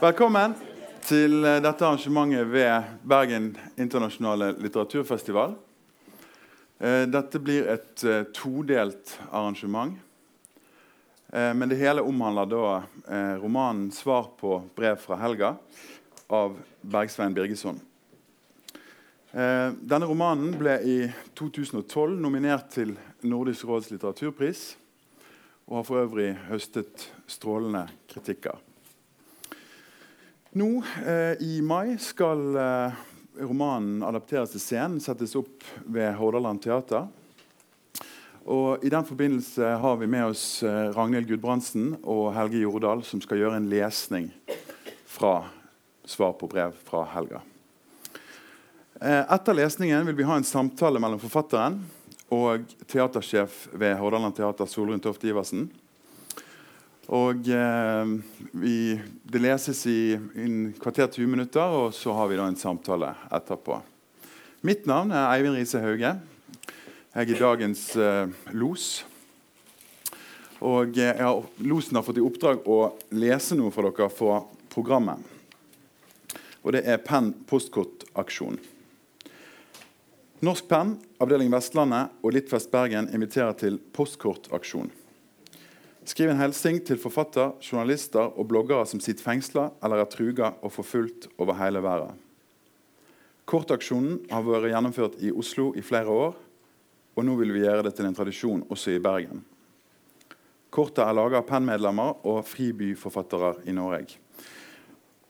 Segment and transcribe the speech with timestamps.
[0.00, 0.54] Velkommen
[1.04, 5.50] til eh, dette arrangementet ved Bergen internasjonale litteraturfestival.
[6.80, 9.98] Eh, dette blir et eh, todelt arrangement.
[11.30, 12.62] Men det hele omhandler da
[13.38, 15.52] romanen 'Svar på brev fra Helga'
[16.26, 17.78] av Bergsvein Birgesson.
[19.30, 20.96] Denne romanen ble i
[21.38, 24.64] 2012 nominert til Nordisk råds litteraturpris
[25.68, 28.58] og har for øvrig høstet strålende kritikker.
[30.52, 32.94] Nå eh, i mai skal eh,
[33.38, 37.04] romanen adapteres til scenen, settes opp ved Hordaland Teater.
[38.50, 43.22] Og I den forbindelse har vi med oss eh, Ragnhild Gudbrandsen og Helge Jordal, som
[43.22, 44.26] skal gjøre en lesning
[45.06, 45.36] fra
[46.02, 47.44] svar på brev fra Helga.
[48.98, 51.78] Eh, etter lesningen vil vi ha en samtale mellom forfatteren
[52.34, 55.68] og teatersjef ved Hordaland Teater, Solrun Toft Iversen.
[57.08, 58.10] Og eh,
[58.52, 63.14] vi, Det leses i en kvarter 20 minutter, og så har vi da en samtale
[63.32, 63.80] etterpå.
[64.66, 66.18] Mitt navn er Eivind Riise Hauge.
[67.14, 69.04] Jeg er dagens eh, los.
[70.60, 71.22] Og eh,
[71.64, 75.24] Losen har fått i oppdrag å lese noe for dere fra programmet.
[76.60, 78.60] Og det er Penn postkortaksjon.
[80.44, 84.92] Norsk Penn, avdeling Vestlandet og Littfest Bergen inviterer til postkortaksjon.
[86.08, 90.72] Skriv en hilsen til forfatter, journalister og bloggere som sitter fengsla eller er truga og
[90.72, 92.16] forfulgt over hele verden.
[93.50, 96.38] Kortaksjonen har vært gjennomført i Oslo i flere år,
[97.18, 99.42] og nå vil vi gjøre det til en tradisjon også i Bergen.
[100.70, 104.20] Kortet er laga av PEN-medlemmer og fribyforfattere i Norge.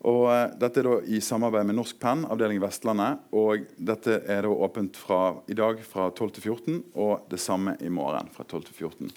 [0.06, 3.24] Og uh, dette er da i samarbeid med Norsk Penn, avdeling Vestlandet.
[3.36, 7.76] og Dette er da åpent fra i dag fra 12 til 14, og det samme
[7.80, 9.12] i morgen fra 12 til 14.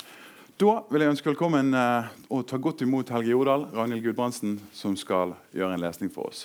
[0.62, 4.94] Da vil jeg ønske velkommen eh, og ta godt imot Helge Jordal, Ragnhild Gudbrandsen, som
[4.94, 6.44] skal gjøre en lesning for oss.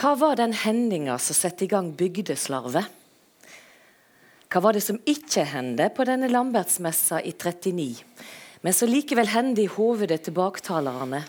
[0.00, 2.88] Hva var den hendinga som satte i gang bygdeslarvet?
[4.48, 8.00] Hva var det som ikke hendte på denne Lambertsmessa i 39,
[8.64, 11.20] men som likevel hendte i hovedet til baktalerne?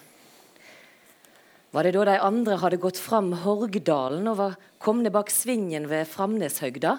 [1.72, 6.10] Var det da de andre hadde gått fram Horgdalen og var komne bak svingen ved
[6.12, 6.98] Framneshøgda,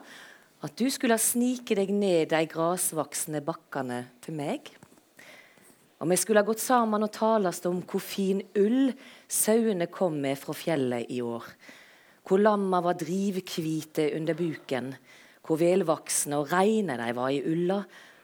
[0.64, 4.70] at du skulle snike deg ned de grasvoksne bakkene til meg?
[6.00, 8.94] Og vi skulle ha gått sammen og talast om hvor fin ull
[9.28, 11.44] sauene kom med fra fjellet i år.
[12.24, 14.94] Hvor lamma var drivkvite under buken,
[15.44, 17.82] hvor velvoksne og reine de var i ulla,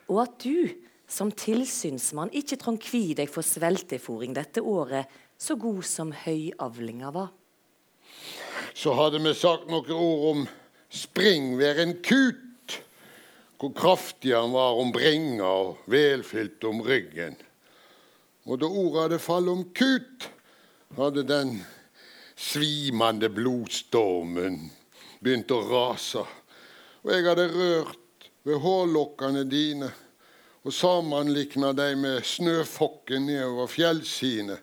[0.08, 0.64] og at du
[1.08, 7.28] som tilsynsmann ikke trong kvi deg for sveltefòring dette året så god som høyavlinga var.
[8.74, 10.46] Så hadde vi sagt noen ord om
[10.94, 12.78] springværen kut,
[13.58, 17.38] hvor kraftig han var om bringa og velfylt om ryggen.
[18.46, 20.28] Og da ordet hadde falt om kut,
[20.96, 21.58] hadde den
[22.38, 24.60] svimende blodstormen
[25.20, 26.22] begynt å rase.
[27.02, 29.90] Og jeg hadde rørt ved hårlokkene dine
[30.62, 34.58] og sammenlikna dem med snøfokken nedover fjellsidene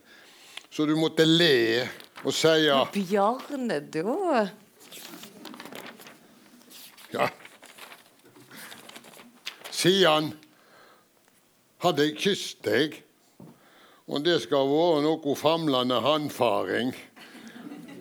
[0.75, 1.87] så du måtte le
[2.25, 4.41] og si Bjarne, da?
[7.13, 7.27] Ja.
[9.71, 10.33] Siden
[11.85, 12.97] hadde jeg kysset deg,
[14.11, 16.91] og det skal ha vært noe famlende handfaring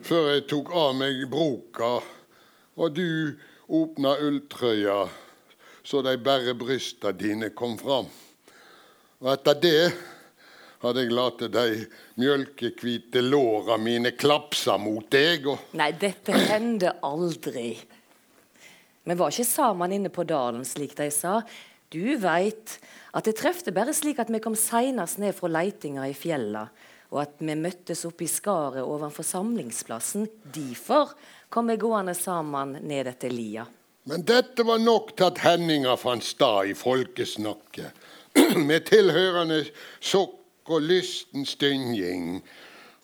[0.04, 2.00] før jeg tok av meg broka,
[2.74, 3.38] og du
[3.70, 5.04] åpna ulltrøya
[5.84, 8.10] så de bare brysta dine kom fram.
[9.20, 9.80] Og etter det
[10.86, 11.66] hadde jeg latt de
[12.20, 15.48] mjølkehvite låra mine klapse mot deg.
[15.50, 15.70] Og...
[15.78, 17.72] Nei, dette hendte aldri.
[19.04, 21.40] Vi var ikke sammen inne på dalen, slik de sa.
[21.92, 22.78] Du veit
[23.14, 26.64] at det trefte bare slik at vi kom seinest ned fra leitinga i fjella,
[27.12, 30.26] og at vi møttes oppe i skaret overfor samlingsplassen.
[30.42, 31.12] Derfor
[31.52, 33.66] kom vi gående sammen ned etter lia.
[34.10, 37.92] Men dette var nok til at hendinga fant stad i folkesnakket,
[38.68, 39.62] med tilhørende
[40.02, 42.42] sokk og lysten dynging.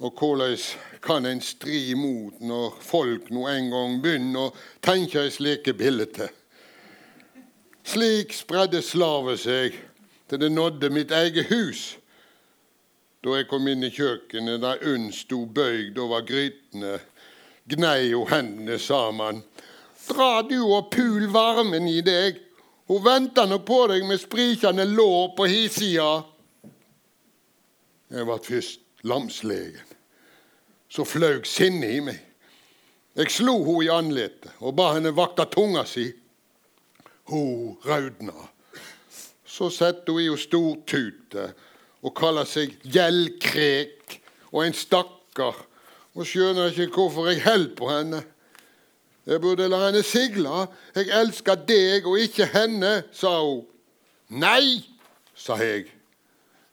[0.01, 0.57] Og hvordan
[1.03, 6.31] kan en stri imot når folk nå en gang begynner å tenke i slike bilder?
[7.85, 9.77] Slik spredde slavet seg
[10.31, 11.97] til det nådde mitt eget hus.
[13.21, 16.97] Da jeg kom inn i kjøkkenet der Unn sto bøyd over grytene,
[17.69, 19.43] gnei hun hendene sammen.
[20.09, 22.39] Dra du og pul varmen i deg.
[22.89, 26.23] Hun venter nok på deg med sprikende lår på hisida.
[28.11, 29.97] Jeg ble først lamslegen.
[30.91, 32.19] Så fløy sinnet i meg.
[33.15, 36.09] Jeg slo henne i ansiktet og ba henne vakte tunga si.
[37.31, 38.35] Hun raudna.
[39.47, 41.47] Så satte hun i henne stor tute
[42.01, 44.19] og kaller seg gjeldkrek
[44.51, 45.59] og en stakkar,
[46.17, 48.23] og skjønner ikke hvorfor jeg holder på henne.
[49.29, 50.65] Jeg burde la henne sigle.
[50.97, 53.63] Jeg elsker deg og ikke henne, sa hun.
[54.43, 54.81] Nei,
[55.39, 55.87] sa jeg.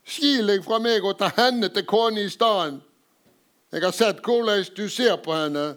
[0.07, 2.80] Skil deg fra meg og ta henne til kone i stedet.
[3.71, 5.75] Jeg har sett hvordan du ser på henne.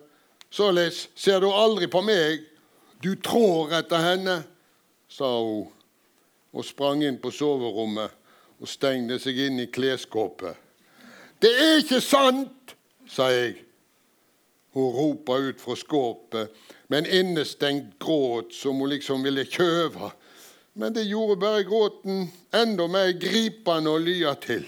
[0.50, 2.46] Således ser du aldri på meg.
[3.02, 4.42] Du trår etter henne,
[5.10, 5.68] sa hun
[6.50, 8.10] og sprang inn på soverommet
[8.60, 10.56] og stengte seg inn i kleskåpet.
[11.40, 12.74] Det er ikke sant,
[13.08, 13.54] sa jeg.
[14.74, 16.50] Hun ropa ut fra skåpet
[16.90, 20.12] med en innestengt gråt som hun liksom ville kjøve.
[20.72, 24.66] Men det gjorde bare gråten enda mer gripende å lye til.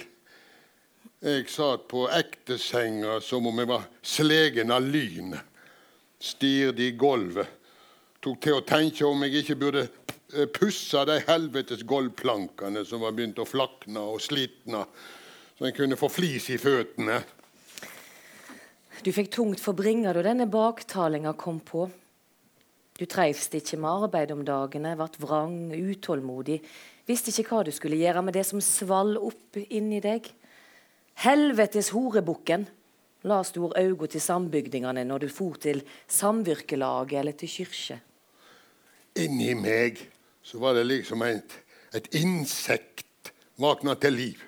[1.23, 5.45] Jeg satt på ektesenga som om jeg var slegen av lynet.
[6.23, 7.47] Stirret i gulvet.
[8.23, 13.15] Tok til å tenke om jeg ikke burde eh, pusse de helvetes gulvplankene som var
[13.15, 14.85] begynt å flakne og slitne,
[15.59, 17.19] så en kunne få flis i føttene.
[19.03, 21.89] Du fikk tungt for bringa da denne baktalinga kom på.
[23.03, 26.61] Du treivst ikke med arbeid om dagene, ble vrang, utålmodig,
[27.09, 30.29] visste ikke hva du skulle gjøre med det som svall opp inni deg.
[31.25, 32.69] Helvetes horebukken,
[33.27, 37.99] la stor auga til sambygdingene når du for til samvirkelaget eller til kyrkje.
[39.25, 39.99] Inni meg
[40.47, 41.59] så var det liksom et,
[41.99, 44.47] et insekt våkna til liv.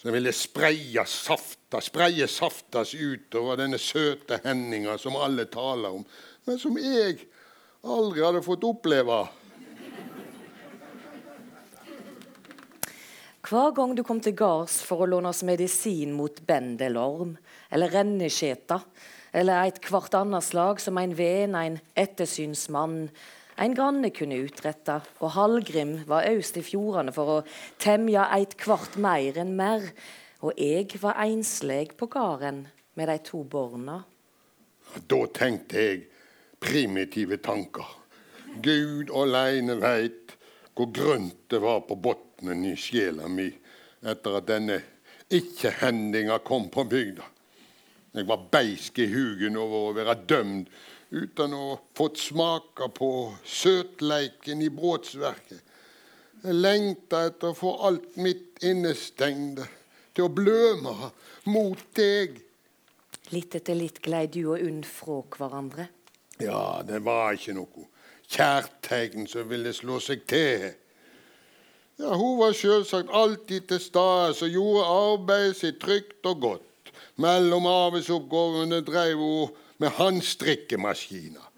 [0.00, 6.08] Som ville spreie safta, spreie saftas utover denne søte hendinga som alle taler om,
[6.48, 7.26] men som jeg
[7.84, 9.24] aldri hadde fått oppleve.
[13.44, 17.34] Hver gang du kom til gards for å låne oss medisin mot bendelorm
[17.68, 18.78] eller renneskjeta,
[19.36, 23.10] eller et hvert annet slag som en ven, en ettersynsmann,
[23.60, 27.42] en granne kunne utrette, og Hallgrim var øst i fjordene for å
[27.82, 29.84] temje et kvart mer enn mer,
[30.40, 32.64] og jeg var ensleg på gården
[32.96, 34.00] med de to barna.
[35.10, 36.02] Da tenkte jeg
[36.64, 37.86] primitive tanker.
[38.62, 40.34] Gud aleine veit
[40.74, 43.46] hvor grønt det var på bunnen i sjela mi
[44.04, 44.80] etter at denne
[45.34, 47.26] ikke-hendinga kom på bygda.
[48.14, 50.70] Jeg var beisk i hugen over å være dømt
[51.14, 53.08] uten å fått smake på
[53.46, 55.62] søtleiken i brotsverket.
[56.44, 59.66] Jeg lengta etter å få alt mitt innestengde
[60.14, 61.10] til å bløme
[61.50, 62.36] mot deg.
[63.32, 65.88] Litt etter litt glei du og Unn fra hverandre.
[66.40, 67.86] Ja, det var ikke noe
[68.34, 70.72] kjærtegn som ville slå seg til.
[72.00, 76.92] Ja, Hun var selvsagt alltid til stede og gjorde arbeidet sitt trygt og godt.
[77.16, 81.50] Mellom arbeidsoppgavene drev hun med håndstrikkemaskiner.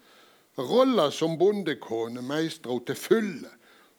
[0.57, 3.49] Rolla som bondekone meistra hun til fulle.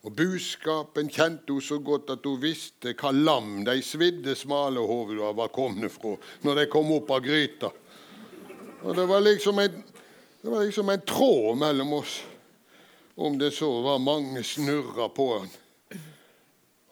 [0.07, 5.35] Og buskapen kjente hun så godt at hun visste hva lam de svidde smale hovedene
[5.37, 6.15] var kommet fra
[6.47, 7.73] når de kom opp av gryta.
[8.87, 9.83] Og det var liksom en
[10.43, 12.23] det var liksom en tråd mellom oss,
[13.15, 15.49] om det så var mange snurra på han.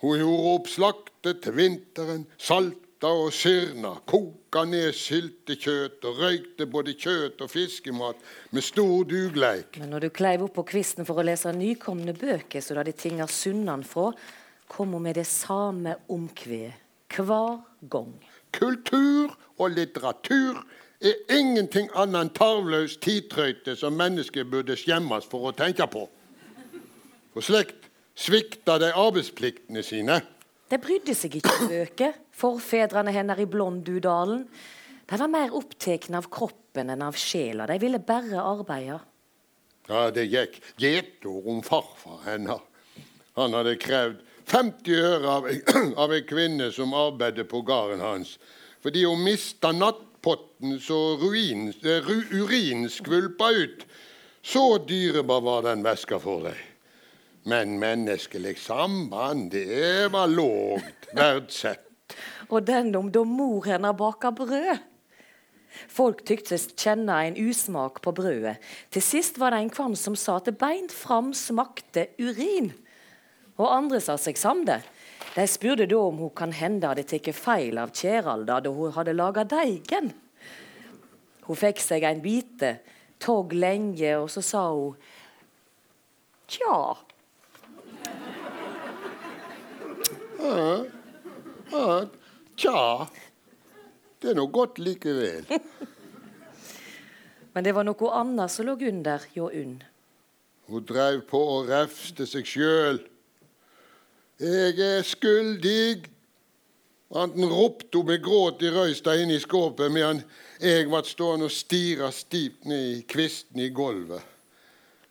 [0.03, 6.97] Hun gjorde opp slaktet til vinteren, salta og syrna, koka ned syltekjøtt og røykte både
[6.99, 8.21] kjøtt og fiskemat
[8.51, 9.79] med stor dugleik.
[9.81, 12.97] Men når du kleiv opp på kvisten for å lese nykomne bøker så du hadde
[12.99, 14.11] tinga sunnan fra,
[14.69, 16.75] kom hun med det samme omkvedet
[17.17, 18.13] hver gang.
[18.53, 20.61] Kultur og litteratur
[21.01, 26.07] er ingenting annet enn tarvløs tidtrøyte som mennesker burde skjemmes for å tenke på.
[27.35, 30.21] For slikt svikta de arbeidspliktene sine.
[30.71, 34.47] De brydde seg ikke om bøker, forfedrene hennes i Blondudalen.
[35.07, 37.69] De var mer opptatt av kroppen enn av sjela.
[37.71, 38.99] De ville bare arbeide.
[39.87, 42.65] Ja, det gikk gjetord om farfar hennes.
[43.37, 45.47] Han hadde krevd 50 øre av,
[46.03, 48.37] av ei kvinne som arbeidet på gården hans,
[48.83, 53.87] fordi hun mista natt potten så ruin, ru, urin skvulpa ut.
[54.43, 56.59] Så dyrebar var den væska for deg.
[57.47, 61.85] Men menneskelig samband, det var lågt verdsett.
[62.53, 64.83] Og den om da mor hennes baka brød.
[65.93, 68.57] Folk tyktes kjenne en usmak på brødet.
[68.91, 72.73] Til sist var det en kvann som sa at det beint fram smakte urin.
[73.61, 74.81] Og andre sa seg samde.
[75.37, 79.13] De spurte da om hun kan hende hadde tatt feil av Kjeralda da hun hadde
[79.13, 80.15] laga deigen.
[81.45, 82.79] Hun fikk seg en bite,
[83.21, 84.97] tog lenge, og så sa hun
[86.47, 86.79] Tja.
[90.39, 90.85] Ja,
[91.73, 91.95] ja,
[92.55, 92.83] tja.
[94.23, 95.49] Det er nå godt likevel.
[97.53, 99.77] Men det var noe annet som lå under hjå Unn.
[100.71, 103.03] Hun dreiv på og refste seg sjøl.
[104.37, 106.05] Jeg er skyldig.
[107.17, 110.21] Anten ropte med gråt i røysta inne i skåpet medan
[110.61, 114.21] jeg ble stående og stirre stivt ned i kvisten i gulvet.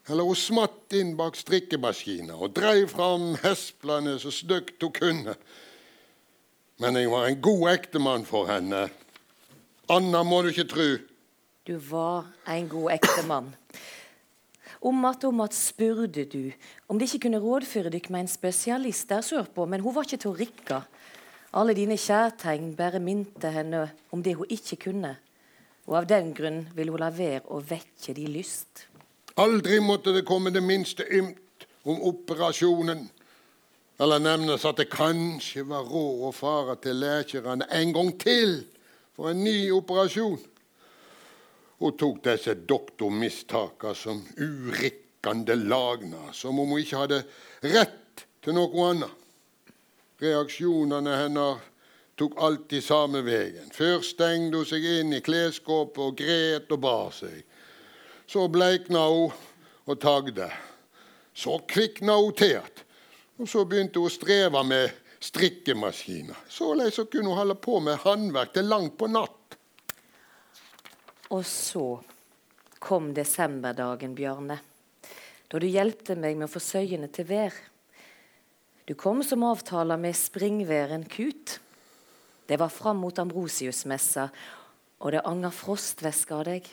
[0.05, 5.33] Eller hun smatt inn bak strikkemaskina og dreiv fram hesplene så stygt hun kunne.
[6.77, 8.85] Men jeg var en god ektemann for henne.
[9.89, 10.89] Anna må du ikke tru.
[11.65, 13.53] Du var en god ektemann.
[14.81, 16.51] Om att om att spurte du
[16.87, 20.17] om de ikke kunne rådføre dykk med en spesialist der sørpå, men hun var ikke
[20.17, 20.81] til å rikke.
[21.55, 25.15] Alle dine kjærtegn bare minte henne om det hun ikke kunne.
[25.87, 28.87] Og av den grunn ville hun la være å vekke de lyst.
[29.37, 33.05] Aldri måtte det komme det minste ymt om operasjonen.
[33.99, 38.57] Eller nevnes at det kanskje var råd å fare til lekerne en gang til
[39.15, 40.39] for en ny operasjon.
[41.79, 47.21] Hun tok disse doktormistakene som urikkende lagna, som om hun ikke hadde
[47.65, 49.21] rett til noe annet.
[50.23, 51.63] Reaksjonene hennes
[52.15, 53.67] tok alltid samme veien.
[53.75, 57.41] Først stengte hun seg inn i klesskapet og gret og bar seg.
[58.27, 59.35] Så bleikna hun
[59.85, 60.47] og tagde.
[61.35, 62.83] Så kvikna hun til igjen.
[63.35, 64.93] Og så begynte hun å streve med
[65.25, 66.45] strikkemaskiner.
[66.47, 69.44] Såleis kunne hun holde på med håndverk til langt på natt.
[71.33, 71.85] Og så
[72.79, 74.59] kom desemberdagen, Bjarne,
[75.49, 77.55] da du hjelpte meg med å få søyene til vær.
[78.85, 81.59] Du kom som avtala med springværen Kut.
[82.45, 84.27] Det var fram mot Ambrosiusmessa,
[85.01, 86.69] og det anger frostvæske av deg.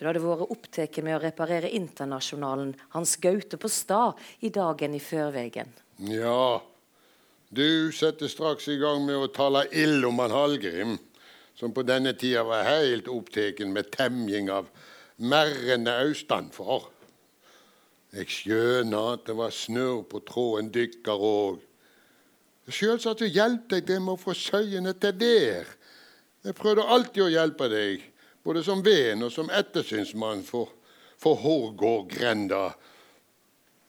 [0.00, 5.02] Du hadde vært opptatt med å reparere Internasjonalen, Hans Gaute på stad, i dagen i
[5.04, 5.68] førvegen.
[6.08, 6.62] Ja,
[7.52, 10.96] du setter straks i gang med å tale ild om han Hallgrim
[11.58, 14.70] som på denne tida var helt opptatt med temjing av
[15.22, 16.88] merrende austanfor.
[18.12, 21.60] Jeg skjønner at det var snørr på tråden dykkar òg.
[22.68, 25.68] Sjølsagt hjalp deg med å få søyene til der.
[26.42, 28.02] Jeg prøvde alltid å hjelpe deg,
[28.42, 30.70] både som venn og som ettersynsmann for,
[31.20, 32.66] for Hårgårdgrenda.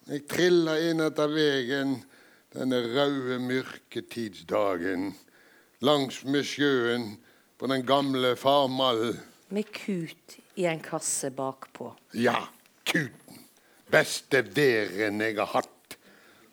[0.09, 1.95] Jeg trilla inn etter vegen
[2.53, 5.11] denne røde mørketidsdagen
[5.83, 7.13] langs med sjøen
[7.63, 9.19] på den gamle farmallen.
[9.47, 11.93] Med kut i en kasse bakpå.
[12.11, 12.49] Ja,
[12.83, 13.37] kuten.
[13.87, 15.95] Beste væren jeg har hatt.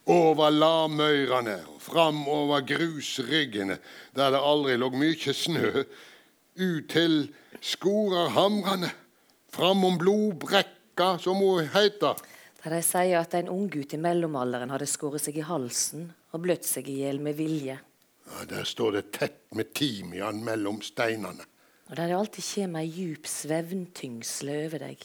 [0.06, 3.80] Over lamøyrene og framover grusryggene,
[4.14, 5.82] der det aldri lå mye snø.
[6.62, 7.18] Ut til
[7.58, 8.94] Skorarhamrene.
[9.50, 12.22] Framom blodbrekka, som hun heter.
[12.62, 16.70] Der de sier at en unggutt i mellomalderen hadde skåret seg i halsen og bløtt
[16.70, 17.80] seg i hjel med vilje.
[18.30, 21.44] Ja, Der står det tett med timian mellom steinene.
[21.90, 25.00] Og der det alltid kjem ei djup svevntyngsle over deg.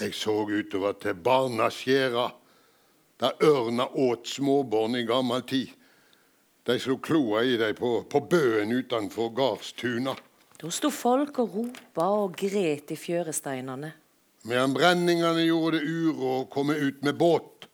[0.00, 2.26] Jeg så utover til Barnaskjæra,
[3.20, 5.70] der ørna åt småbarn i gammel tid.
[6.66, 10.14] De slo kloa i dem på, på bøen utenfor gardstuna.
[10.60, 13.92] Da sto folk og ropa og gret i fjøresteinene.
[14.44, 17.68] Medan brenningene gjorde det uro å komme ut med båt.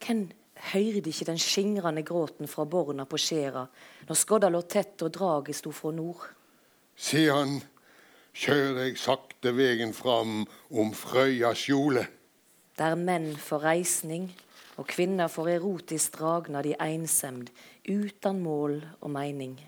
[0.00, 0.26] Hvem
[0.72, 3.64] høyrde ikke den skingrende gråten fra borna på skjæra
[4.08, 6.26] når skodda lå tett og draget sto fra nord.
[6.96, 7.60] Siden
[8.36, 12.06] kjører jeg sakte vegen fram om Frøya skjole.
[12.78, 14.28] Der menn får reisning
[14.80, 17.50] og kvinner får erotisk dragnad i einsemd,
[17.88, 19.58] uten mål og mening.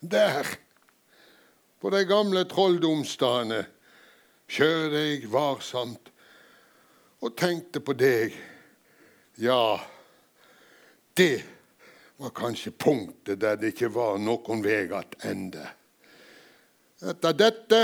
[0.00, 0.46] Der,
[1.80, 3.64] på de gamle trolldomsdagene,
[4.46, 6.10] kjører jeg varsomt
[7.24, 8.36] og tenkte på deg
[9.34, 9.80] ja,
[11.14, 11.42] det
[12.16, 14.86] var kanskje punktet der det ikke var noen vei
[15.26, 15.64] ende.
[17.04, 17.80] Etter dette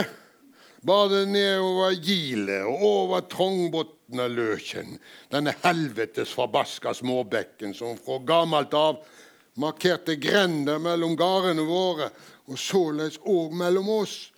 [0.80, 4.96] bar det nedover Gilet og over Trongbotna Løkjen,
[5.28, 9.02] denne helvetes forbaska småbekken som fra gammelt av
[9.60, 12.08] markerte grender mellom gardene våre,
[12.48, 14.30] og således òg mellom oss.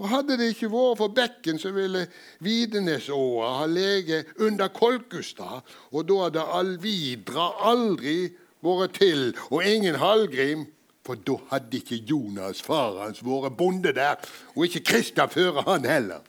[0.00, 2.06] For Hadde det ikke vært for bekken, så ville
[2.40, 5.60] Videnesåa ha ligget under Kolkustad,
[5.92, 8.30] og da hadde Alvidra aldri
[8.64, 10.62] vært til, og ingen Hallgrim.
[11.04, 14.16] For da hadde ikke Jonas, far hans, vært bonde der,
[14.54, 16.24] og ikke Kristian før han heller.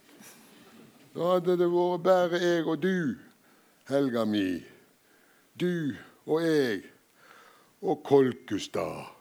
[1.16, 3.16] Da hadde det vært bare jeg og du,
[3.88, 4.60] Helga mi.
[5.56, 5.96] Du
[6.28, 6.84] og jeg
[7.80, 9.21] og Kolkustad.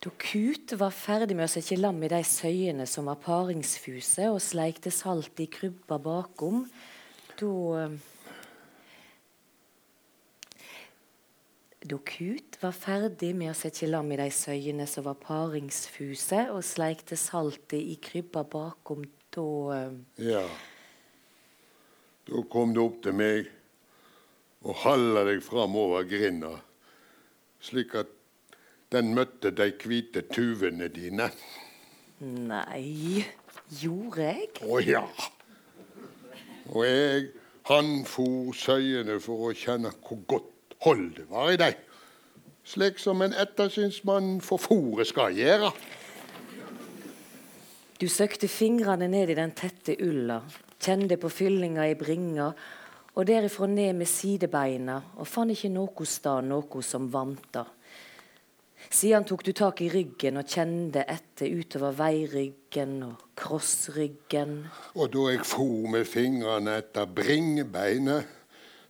[0.00, 4.38] Da Kut var ferdig med å sette lam i de søyene som var paringsfuse, og
[4.40, 6.64] sleikte salt i krybba bakom,
[7.36, 7.90] da
[11.80, 16.64] Da Kut var ferdig med å sette lam i de søyene som var paringsfuse, og
[16.64, 19.04] sleikte saltet i krybba bakom,
[19.36, 20.46] da Ja.
[22.24, 23.52] Da kom du opp til meg
[24.64, 26.54] og halla deg fram over grinda,
[27.60, 28.19] slik at
[28.92, 31.30] den møtte de hvite tuvene dine.
[32.20, 33.24] Nei,
[33.80, 34.48] gjorde jeg?
[34.66, 35.04] Å ja.
[36.70, 37.30] Og jeg,
[37.70, 41.86] han for søyene for å kjenne hvor godt hold det var i dem.
[42.66, 45.72] Slik som en ettersynsmann for fòret skal gjøre.
[48.00, 50.38] Du søkte fingrene ned i den tette ulla,
[50.80, 52.46] kjente på fyllinga i bringa,
[53.10, 57.66] og derifra ned med sidebeina, og fant ikke noe sted noe som vanta.
[58.88, 64.56] Siden tok du tak i ryggen og kjente etter utover veiryggen og krossryggen.
[64.96, 68.24] Og da jeg for med fingrene etter bringebeinet,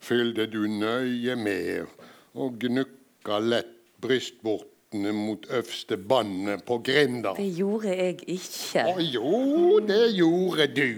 [0.00, 1.90] fylte du nøye med
[2.38, 7.34] og gnukka lett brystvortene mot øverste bandet på grinda.
[7.36, 8.86] Det gjorde jeg ikke.
[8.86, 10.88] Å jo, det gjorde du.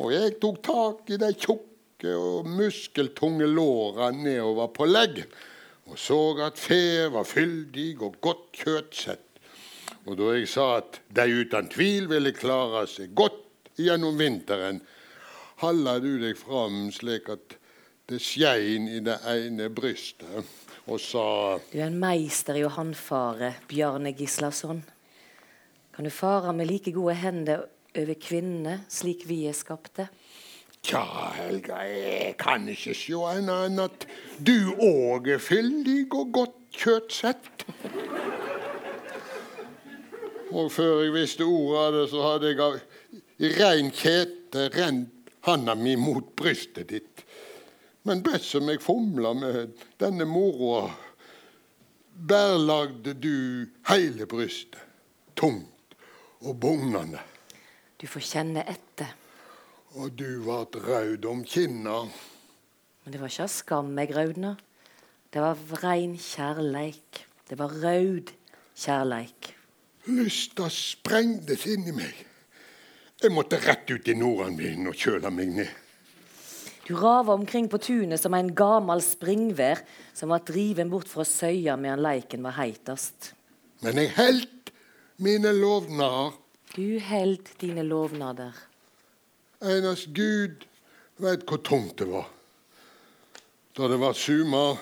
[0.00, 5.28] Og jeg tok tak i de tjukke og muskeltunge låra nedover på leggen,
[5.90, 9.20] og så at fe var fyldig og godt kjøtsett.
[10.04, 14.80] Og da jeg sa at de uten tvil ville klare seg godt gjennom vinteren,
[15.62, 17.56] halla du deg fram slik at
[18.10, 20.44] det skein i det ene brystet,
[20.84, 24.82] og sa Du er en meister i å håndfare, Bjarne Gislason.
[25.94, 27.64] Kan du fare med like gode hender
[27.94, 30.08] over kvinnene, slik vi er skapte?
[30.84, 31.00] Tja,
[31.32, 34.04] Helga, jeg kan ikke se annet enn at
[34.44, 37.64] du òg er fyldig og godt kjøttsett.
[40.52, 42.76] Og før jeg visste ordet av det, så hadde jeg av
[43.62, 47.24] rein kjete rent handa mi mot brystet ditt.
[48.04, 50.90] Men best som jeg fomla med denne moroa,
[52.12, 54.84] bærlagde du hele brystet,
[55.32, 55.96] tungt
[56.44, 57.24] og bugnende.
[57.96, 59.23] Du får kjenne etter.
[59.94, 62.00] Og du vart rød om kinna.
[63.04, 64.56] Men det var ikke av skam jeg raudna.
[65.30, 67.20] Det var rein kjærleik.
[67.46, 68.32] Det var raud
[68.74, 69.52] kjærleik.
[70.10, 72.24] Lysta sprengtes inni meg.
[73.22, 75.70] Jeg måtte rett ut i nordanvinden og kjøle meg ned.
[76.84, 79.80] Du rava omkring på tunet som en gamal springvær
[80.12, 83.30] som var driven bort fra søya medan leiken var heitast.
[83.80, 84.74] Men jeg heldt
[85.22, 86.34] mine lovnader.
[86.74, 88.52] Du heldt dine lovnader.
[89.64, 90.66] Enest Gud
[91.16, 92.26] veit hvor tungt det var.
[93.74, 94.76] Da det var sumar,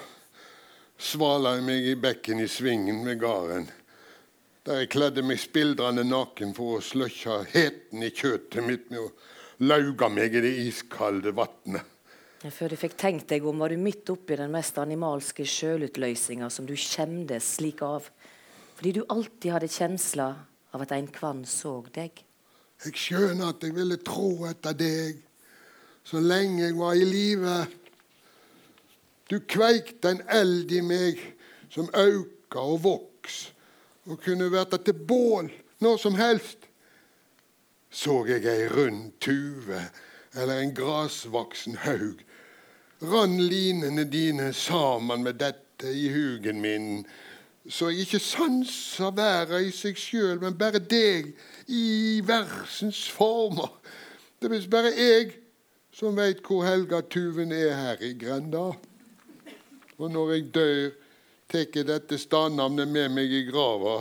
[0.98, 3.70] svala jeg meg i bekken i svingen ved gården,
[4.62, 9.08] Der jeg kledde meg spildrende naken for å sløkja heten i kjøttet mitt med å
[9.66, 11.82] lauga meg i det iskalde vatnet.
[12.46, 16.66] Før du fikk tenkt deg om, var du midt oppi den mest animalske sjølutløysinga som
[16.66, 18.06] du kjemdes slik av.
[18.78, 20.28] Fordi du alltid hadde kjensla
[20.70, 22.22] av at en kvann så deg.
[22.84, 25.20] Jeg skjønner at jeg ville tro etter deg
[26.04, 27.56] så lenge jeg var i live.
[29.30, 31.20] Du kveikte en eld i meg
[31.72, 33.38] som auka og voks,
[34.10, 35.50] og kunne verta til bål
[35.82, 36.66] når som helst.
[37.92, 39.84] Så jeg ei rund tuve
[40.34, 42.22] eller en grasvaksen haug,
[43.04, 47.02] rann linene dine sammen med dette i hugen min,
[47.70, 51.30] så jeg ikke sanser verda i seg sjøl, men bare deg
[51.70, 53.70] i versens former.
[54.42, 55.28] Det er bare jeg
[55.94, 58.72] som veit hvor Helga Tuven er her i grenda.
[59.98, 60.88] Og når jeg dør,
[61.52, 64.00] tar jeg dette stadnavnet med meg i grava.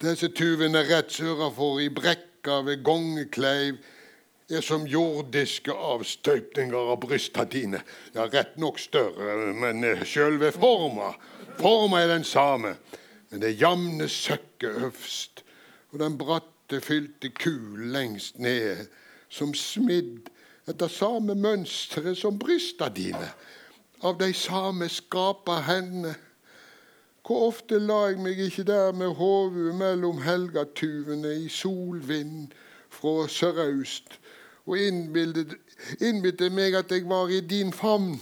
[0.00, 3.80] Disse tuvene rett sørafor i brekka ved Gongekleiv
[4.50, 7.82] er som jordiske avstøpninger av brysta dine.
[8.14, 11.12] Ja, rett nok større, men sjølve forma
[11.58, 12.76] Forma er den samme,
[13.30, 15.44] men det jamne søkket øvst
[15.92, 18.86] og den bratte, fylte kul lengst ned,
[19.28, 20.28] som smidd
[20.70, 23.32] etter samme mønstre som brysta dine,
[24.06, 26.14] av de samme skapa hendene.
[27.26, 32.54] Hvor ofte la jeg meg ikke der med hodet mellom helgatuvene i solvind
[32.90, 34.18] fra søraust,
[34.66, 38.20] og innbilte meg at jeg var i din favn.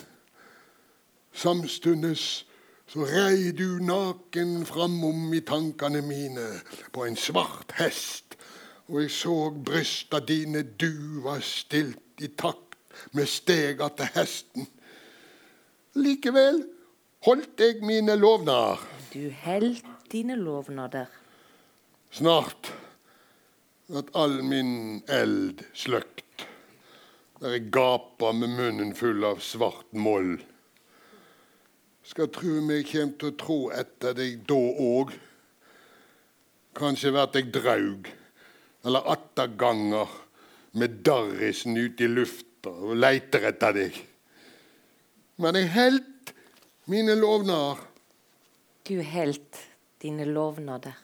[1.32, 2.47] Samstundes
[2.88, 6.46] så rei du naken framom i tankene mine
[6.92, 8.38] på en svart hest,
[8.88, 12.78] og jeg så brysta dine duva stilt i takt
[13.12, 14.66] med stega til hesten.
[16.00, 16.62] Likevel
[17.28, 18.80] holdt jeg mine lovnader.
[19.12, 21.12] Du holdt dine lovnader.
[22.10, 22.72] Snart
[23.96, 26.46] at all min eld sløkt,
[27.40, 30.38] der jeg gapa med munnen full av svart moll.
[32.08, 35.12] Skal tro vi kjem til å tro etter deg da òg.
[36.78, 38.08] Kanskje vert jeg draug,
[38.86, 40.14] eller atter ganger
[40.78, 43.98] med darrisen ute i lufta og leiter etter deg.
[45.38, 46.32] Men jeg helt
[46.88, 47.82] mine lovnader.
[48.88, 49.60] Du helt
[50.00, 50.96] dine lovnader.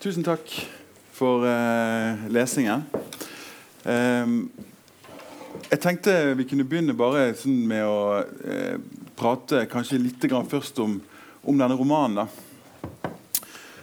[0.00, 0.48] Tusen takk
[1.12, 2.86] for uh, lesingen.
[3.84, 4.50] Um,
[5.68, 8.78] jeg tenkte vi kunne begynne bare sånn med å uh,
[9.20, 10.94] prate kanskje litt først om,
[11.44, 12.22] om, denne romanen.
[12.22, 13.12] da.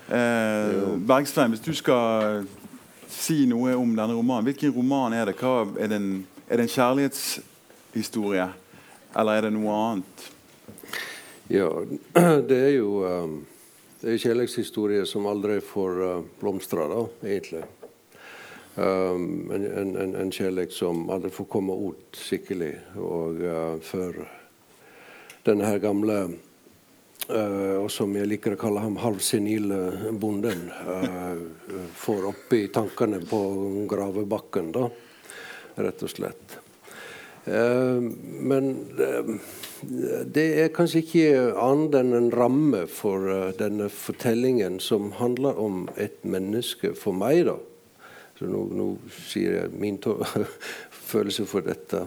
[0.09, 2.47] Uh, Bergstein, hvis du skal
[3.05, 5.35] si noe om denne romanen, hvilken roman er det?
[5.37, 8.47] Hva, er, det en, er det en kjærlighetshistorie,
[9.13, 10.25] eller er det noe annet?
[11.53, 11.69] Ja,
[12.49, 13.37] det er jo um
[14.01, 17.63] det er kjærlighetshistorie som aldri får uh, blomstre, da, egentlig.
[18.77, 22.75] Um, en, en, en, kjærlighet som aldri får komme ut skikkelig.
[23.01, 24.19] Og uh, for
[25.47, 32.29] denne her gamle uh, og som jeg liker å kalle ham halvsenile bonden, uh, får
[32.53, 33.41] i tankene på
[33.89, 34.85] gravebakken, da,
[35.81, 36.59] rett og slett.
[37.47, 38.03] Uh,
[38.43, 39.29] men uh,
[40.27, 41.27] det er kanskje ikke
[41.63, 47.45] annet enn en ramme for uh, denne fortellingen som handler om et menneske for meg,
[47.47, 47.55] da.
[48.37, 48.89] Så nå, nå
[49.29, 49.95] sier jeg min
[51.11, 52.03] følelse for dette.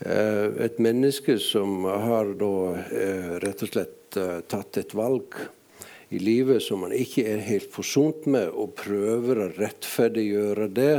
[0.00, 2.52] Et menneske som har da
[3.42, 4.16] rett og slett
[4.48, 5.36] tatt et valg
[6.14, 10.94] i livet som man ikke er helt forsont med, og prøver å rettferdiggjøre det,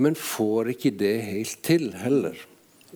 [0.00, 2.38] men får ikke det helt til heller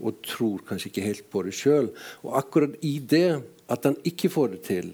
[0.00, 1.92] og tror kanskje ikke helt på det sjøl.
[2.24, 4.90] Og akkurat i det at han ikke får det til,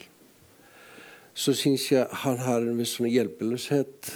[1.34, 4.12] så syns jeg han har en viss sånn hjelpeløshet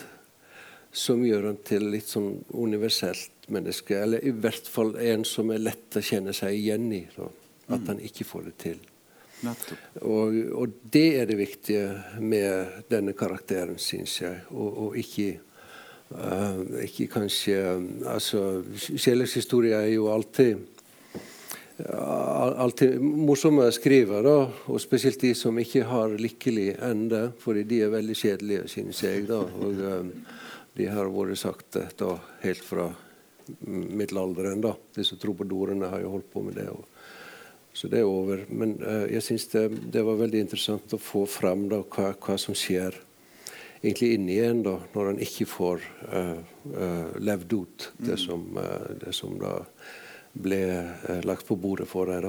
[0.95, 3.99] som gjør han til litt sånn universelt menneske.
[3.99, 7.03] Eller i hvert fall en som er lett å kjenne seg igjen i.
[7.17, 7.27] Da,
[7.69, 7.91] at mm.
[7.91, 8.79] han ikke får det til.
[10.03, 11.85] Og, og, det er det viktige
[12.19, 14.41] med denne karakteren, syns jeg.
[14.51, 15.29] Og, og ikke
[16.15, 17.61] uh, ikke kanskje
[18.09, 20.65] altså Kjærlighetshistorie er jo alltid
[21.87, 24.37] alltid morsomme skriver, da,
[24.67, 29.29] og spesielt de som ikke har lykkelig ende, fordi de er veldig kjedelige, synes jeg.
[29.29, 30.13] da, og um,
[30.75, 32.89] De har vært sagt da, helt fra
[33.67, 34.61] middelalderen.
[34.61, 36.69] da, De som tror på dorene, har jo holdt på med det.
[36.71, 36.85] Og,
[37.73, 38.45] så det er over.
[38.51, 42.39] Men uh, jeg syns det, det, var veldig interessant å få fram da, hva, hva
[42.39, 43.05] som skjer
[43.85, 46.43] egentlig inni en da, når en ikke får uh,
[46.75, 48.51] uh, levd ut det som,
[48.99, 49.61] det som da
[50.43, 52.29] ble eh, lagt på bordet for deg.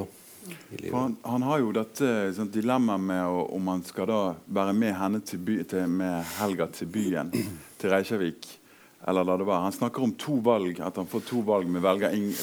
[0.91, 4.95] Han, han, har jo dette sånn, dilemmaet med å, om han skal da være med
[4.97, 7.33] henne til by, til, med Helga til byen,
[7.77, 8.47] til Reykjavik.
[9.07, 9.65] Eller la det være.
[9.67, 12.33] Han snakker om to valg, at han får to valg, men velger ingen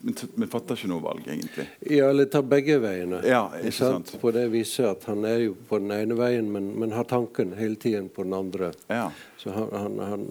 [0.00, 1.66] vi fatter ikke noe valg, egentlig.
[1.92, 3.20] Ja, eller tar begge veiene.
[3.28, 4.12] Ja, ikke sant?
[4.22, 7.52] På det viset at han er jo på den ene veien, men, men har tanken
[7.58, 8.72] hele tiden på den andre.
[8.88, 9.10] Ja.
[9.40, 10.24] Så han, han, han,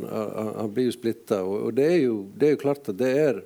[0.58, 1.44] han blir jo splitta.
[1.46, 3.46] Og, og det, er jo, det, er jo, klart at det er eh,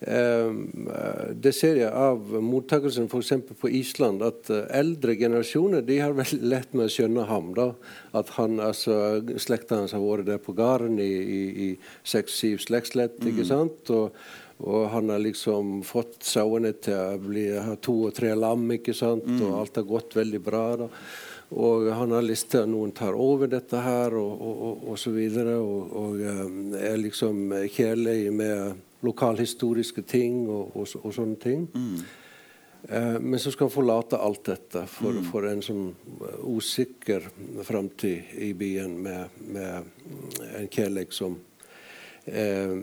[0.00, 3.32] det ser jeg av mottakelsen f.eks.
[3.58, 7.50] på Island, at eh, eldre generasjoner de har veldig lett med å skjønne ham.
[7.56, 7.72] da,
[8.18, 11.70] At han, altså, slekta hans har vært der på gården i, i, i
[12.06, 13.18] seks-syv slektsledd.
[13.24, 13.50] ikke mm.
[13.50, 14.14] sant, og,
[14.62, 18.94] og han har liksom fått sauene til å bli, ha to og tre lam, ikke
[18.94, 19.42] sant, mm.
[19.48, 20.66] og alt har gått veldig bra.
[20.84, 20.92] da.
[21.58, 24.98] Og han har lyst til at noen tar over dette her, og, og, og, og
[25.00, 25.56] så videre.
[25.58, 31.68] Og, um, er liksom kjærlig med lokalhistoriske ting og, og, og sånne ting.
[31.74, 32.00] Mm.
[32.82, 35.26] Eh, men så skal han forlate alt dette for, mm.
[35.32, 35.84] for en sånn
[36.46, 37.26] usikker
[37.66, 39.90] framtid i byen med, med
[40.54, 41.34] en kjærlighet som
[42.24, 42.76] eh,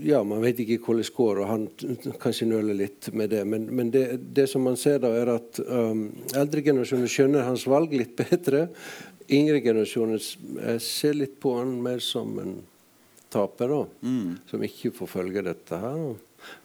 [0.00, 1.68] Ja, man vet ikke hvordan det går, og han
[2.22, 3.44] kanskje nøler litt med det.
[3.48, 7.66] Men, men det, det, som man ser da, er at um, eldre generasjoner skjønner hans
[7.68, 8.68] valg litt bedre.
[9.28, 10.20] Yngre generasjoner
[10.64, 12.56] eh, ser litt på han mer som en
[13.34, 14.30] taper, da, mm.
[14.50, 16.06] som ikke får følge dette her.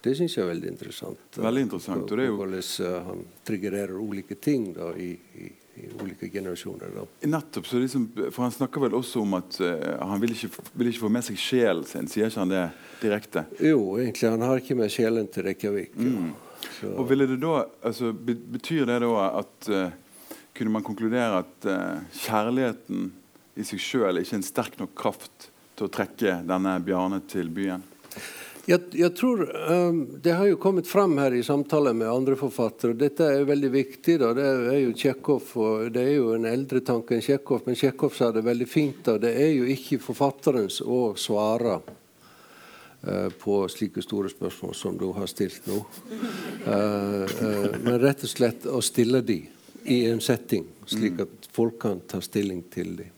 [0.02, 1.40] Det syns jeg er veldig interessant.
[1.40, 2.04] Veldig interessant.
[2.06, 2.38] Og det er jo...
[2.40, 5.48] Hvordan uh, han triggererer ulike ting da, i, i,
[5.80, 6.92] i, ulike generasjoner.
[6.96, 7.06] Da.
[7.30, 7.70] Nettopp.
[7.74, 9.72] Liksom, for Han snakker vel også om at uh,
[10.12, 12.10] han vil ikke, vil ikke, få med seg sjelen sin.
[12.12, 12.66] Sier ikke han det
[13.04, 13.46] direkte?
[13.64, 14.34] Jo, egentlig.
[14.36, 15.96] Han har ikke med sjelen til Reykjavik.
[15.96, 16.34] Mm.
[16.94, 19.86] Og ville det da, altså, Betyr det da at uh,
[20.56, 21.68] Kunne man konkludere at
[22.20, 23.14] kjærligheten
[23.60, 25.48] i seg sjøl ikke er en sterk nok kraft
[25.80, 27.86] til å trekke denne Bjarne til byen?
[28.70, 32.98] Jeg, jeg tror um, Det har jo kommet fram her i samtaler med andre forfattere.
[32.98, 34.20] Dette er veldig viktig.
[34.22, 34.34] Da.
[34.38, 38.14] Det er jo Tsjekhov, og det er jo en eldre tanke enn Tsjekhov, men Tsjekhov
[38.14, 39.02] sa det veldig fint.
[39.08, 39.18] Da.
[39.22, 45.32] Det er jo ikke forfatterens å svare uh, på slike store spørsmål som du har
[45.32, 45.82] stilt nå.
[46.68, 49.42] Uh, uh, men rett og slett å stille de
[49.90, 53.16] i en setting, slik at folk kan ta stilling til dem.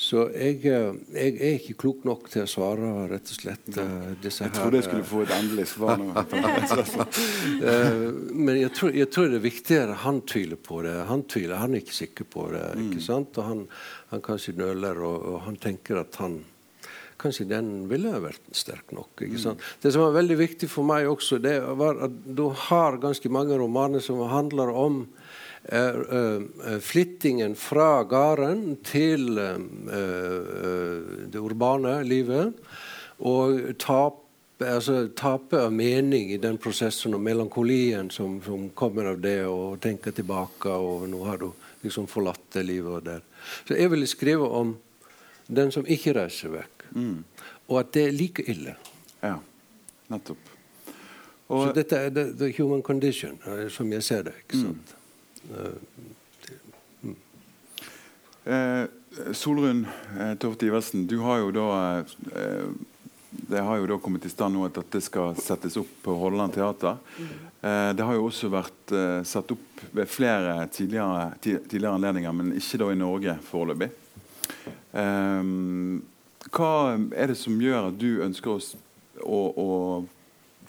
[0.00, 3.66] Så jeg, eh, jeg, er ikke klok nok til å svare, rett og slett.
[3.76, 6.06] Uh, disse jeg trodde jeg skulle få et endelig svar nå.
[6.16, 8.06] uh,
[8.46, 10.94] men jeg tror, jeg tror, det er viktigere han tviler på det.
[11.10, 12.64] Han tviler, han er ikke sikker på det.
[12.78, 13.04] ikke mm.
[13.10, 13.36] sant?
[13.36, 13.60] Og han,
[14.14, 16.40] han kanskje nøler, og, og, han tenker at han
[17.20, 19.20] Kanskje den ville vært sterk nok.
[19.20, 19.58] ikke mm.
[19.82, 23.58] Det som var veldig viktig for meg også, det var at du har ganske mange
[23.60, 25.02] romaner som handler om
[26.80, 29.36] flyttingen fra gården til
[31.30, 32.56] det urbane livet.
[33.20, 39.20] Og tape, altså, tape av mening i den prosessen og melankolien som, som kommer av
[39.20, 41.50] det, og tenke tilbake, og nå har du
[41.84, 43.24] liksom forlatt det livet der.
[43.68, 44.76] Så jeg ville skrive om
[45.46, 46.86] den som ikke reiser vekk.
[46.94, 47.18] Mm.
[47.70, 48.74] Og at det er like ille.
[49.22, 49.36] Ja,
[50.10, 50.48] nettopp.
[51.50, 53.38] Og, så dette er the, the, human condition,
[53.74, 54.36] som jeg ser det.
[54.44, 54.94] ikke sant?
[54.94, 54.99] Mm.
[58.44, 58.84] Eh,
[59.36, 59.86] Solrun
[60.18, 61.66] eh, Toft Iversen, du har jo da
[61.98, 62.70] eh,
[63.30, 66.54] det har jo da kommet i stand nå at dette skal settes opp på Hordaland
[66.54, 66.98] teater.
[67.62, 72.54] Eh, det har jo også vært eh, satt opp ved flere tidligere, tidligere, anledninger, men
[72.58, 73.90] ikke da i Norge foreløpig.
[74.98, 75.52] Eh,
[76.50, 76.72] hva
[77.14, 78.72] er det som gjør at du ønsker oss
[79.20, 79.68] å, å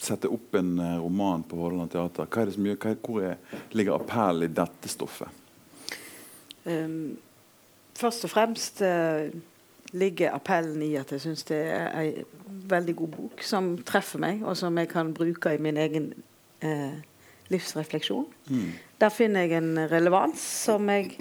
[0.02, 2.28] sette opp en eh, roman på Hordaland Teater?
[2.28, 5.40] Hva er det som gjør, hva, hvor er, ligger appellen i dette stoffet?
[6.64, 7.16] Um,
[7.98, 9.26] først og fremst uh,
[9.92, 14.44] ligger appellen i at jeg syns det er en veldig god bok som treffer meg,
[14.46, 16.12] og som jeg kan bruke i min egen
[16.64, 16.98] uh,
[17.52, 18.26] livsrefleksjon.
[18.50, 18.72] Mm.
[19.02, 21.16] Der finner jeg en relevans som jeg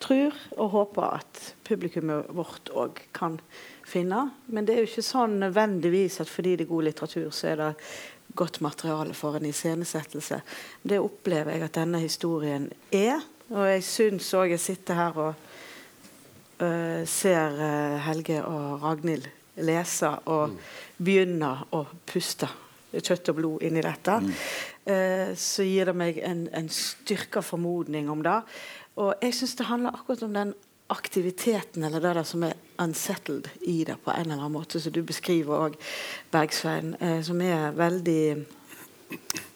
[0.00, 3.38] tror og håper at publikummet vårt òg kan
[3.86, 4.30] finne.
[4.46, 7.60] Men det er jo ikke sånn nødvendigvis at fordi det er god litteratur, så er
[7.60, 7.70] det
[8.36, 10.40] godt materiale for en iscenesettelse.
[10.82, 13.20] Det opplever jeg at denne historien er.
[13.50, 15.34] Og jeg syns òg jeg sitter her og
[16.62, 19.26] uh, ser uh, Helge og Ragnhild
[19.60, 20.58] lese og mm.
[21.02, 22.48] begynne å puste
[22.90, 24.20] kjøtt og blod inn i dette.
[24.22, 24.30] Mm.
[24.86, 28.38] Uh, så gir det meg en, en styrka formodning om det.
[29.00, 30.54] Og jeg syns det handler akkurat om den
[30.90, 34.92] aktiviteten eller det der som er unsettled i det på en eller annen måte, som
[34.92, 35.76] du beskriver òg,
[36.32, 38.22] Bergsvein, eh, som er veldig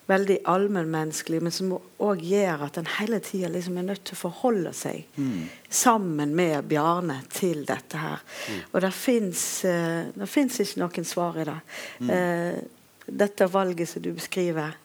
[0.05, 4.21] veldig allmennmenneskelig, men som òg gjør at en hele tida liksom er nødt til å
[4.27, 5.47] forholde seg mm.
[5.69, 8.21] sammen med Bjarne til dette her.
[8.21, 8.59] Mm.
[8.71, 11.57] Og det fins eh, ikke noen svar i det.
[11.99, 12.11] Mm.
[12.17, 12.59] Eh,
[13.05, 14.77] dette valget som du beskriver,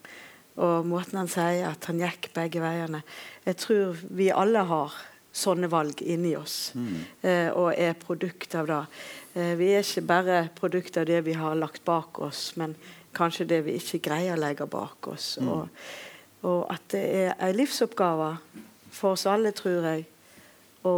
[0.61, 2.99] og måten han sier at han gikk begge veiene
[3.47, 4.97] Jeg tror vi alle har
[5.33, 6.95] sånne valg inni oss, mm.
[7.23, 8.81] eh, og er produkt av det.
[9.35, 12.75] Eh, vi er ikke bare produkt av det vi har lagt bak oss, men
[13.17, 15.37] kanskje det vi ikke greier å legge bak oss.
[15.41, 15.51] Mm.
[15.55, 15.85] Og,
[16.43, 18.33] og, at det er en livsoppgave
[18.91, 20.07] for oss alle, tror jeg,
[20.87, 20.95] å,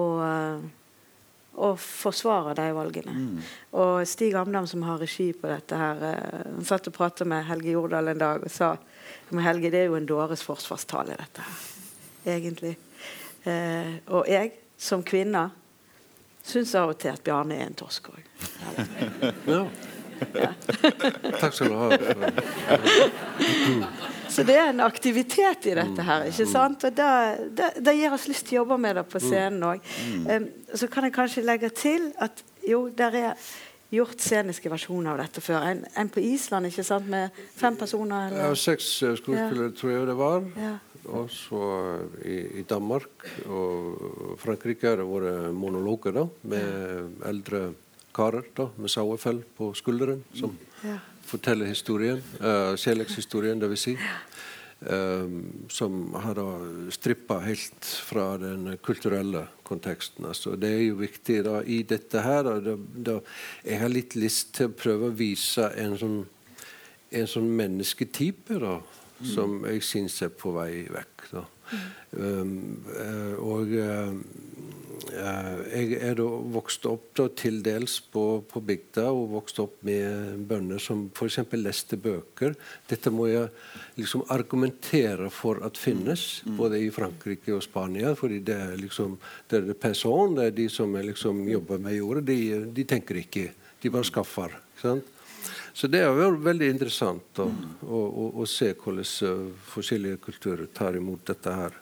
[1.53, 3.12] å forsvare de valgene.
[3.12, 3.51] Mm.
[3.83, 6.01] Og Stig Amdam, som har regi på dette her,
[6.47, 8.77] han satt og pratet med Helge Jordal en dag og sa
[9.33, 11.61] men Helge, det er jo en dåres forsvarstale, dette her.
[12.35, 12.75] Egentlig.
[13.44, 15.48] Eh, og jeg, som kvinne,
[16.46, 18.22] syns av og til at Bjarne er en torsk òg.
[19.46, 19.62] Ja.
[20.38, 20.52] ja.
[21.40, 21.88] Takk skal du ha.
[24.33, 26.28] Så det er en aktivitet i dette her.
[26.31, 26.87] ikke sant?
[26.88, 29.92] Og det, gir oss lyst til å jobbe med det på scenen òg.
[30.24, 33.44] Um, så kan jeg kanskje legge til at jo, der er
[33.92, 35.66] gjort sceniske versjoner av dette før.
[35.68, 38.31] En, en på Island ikke sant, med fem personer?
[38.31, 38.46] Eller?
[38.46, 39.74] Ja, seks skuespillere, ja.
[39.76, 40.48] tror jeg det var.
[40.57, 40.72] Ja.
[41.11, 41.61] Også
[42.23, 47.62] i, i, Danmark og Frankrike har det vært monologer da, med eldre
[48.15, 50.99] karer da, med sauefell på skulderen, som ja.
[51.27, 52.23] forteller historien.
[52.38, 53.97] Uh, kjærlighetshistorien, vil si.
[54.83, 56.47] Um, som har da
[56.91, 60.27] strippa helt fra den kulturelle konteksten.
[60.27, 63.21] Altså, det er jo viktig da, i dette her da, da,
[63.62, 66.19] Jeg har litt lyst til å prøve å vise en sånn,
[67.11, 68.59] en sånn mennesketype.
[68.59, 68.81] da,
[69.27, 71.29] som jeg syns er på vei vekk.
[72.13, 74.13] Um, uh, og uh,
[75.13, 80.45] jeg er da vokst opp da, til dels på, på bygda og vokst opp med
[80.49, 81.41] bønder som f.eks.
[81.59, 82.55] leste bøker.
[82.89, 83.49] Dette må jeg
[83.99, 86.57] liksom argumentere for at finnes, mm.
[86.61, 88.15] både i Frankrike og Spania.
[88.15, 89.19] fordi det er liksom
[89.51, 92.25] det er person, det er de som liksom jobber med jorda.
[92.33, 92.39] De,
[92.73, 93.51] de tenker ikke
[93.83, 94.55] de bare skaffer.
[95.73, 97.47] Så det har vært veldig interessant å,
[97.87, 101.79] å, å, å se hvordan uh, forskjellige kulturer tar imot dette her.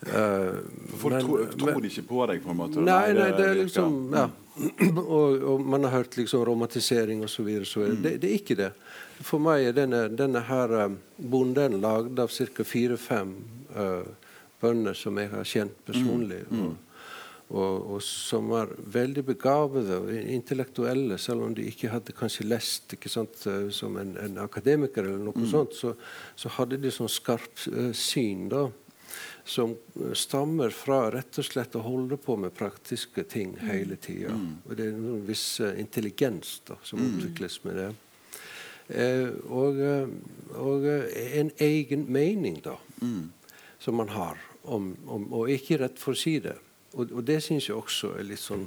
[0.00, 0.62] Uh,
[0.96, 2.84] Folk men, tror, tror de ikke på deg, på en måte?
[2.86, 4.28] Nei, nei, det er liksom ja.
[5.18, 7.50] og, og, man har hørt liksom romantisering osv.
[7.50, 7.98] Mm.
[8.02, 8.70] Det, det er ikke det.
[9.20, 12.64] For meg er denne, denne her uh, bonden lagd av ca.
[12.64, 13.34] fire-fem
[13.76, 16.44] uh, bønder som jeg har kjent personlig.
[16.48, 16.70] Mm.
[16.70, 16.78] Mm.
[17.50, 22.94] Og, og, som var veldig begavede og intellektuelle, selv om de ikke hadde kanskje lest
[22.94, 25.48] ikke sant, eh, som en, en akademiker, eller noe mm.
[25.50, 25.96] sånt, så,
[26.38, 28.68] så, hadde de sånn skarpt uh, syn da,
[29.42, 29.74] som
[30.14, 33.66] stammer fra rett og slett å holde på med praktiske ting mm.
[33.66, 34.30] hele tida.
[34.30, 34.54] Mm.
[34.68, 37.90] Og det er en viss uh, intelligens da, som utvikles med det.
[38.94, 39.84] Uh, og,
[40.54, 43.22] og en egen mening, da, mm.
[43.82, 46.60] som man har, om, om, og ikke rett for å si det.
[46.94, 48.64] Og, og det syns jeg også er litt sånn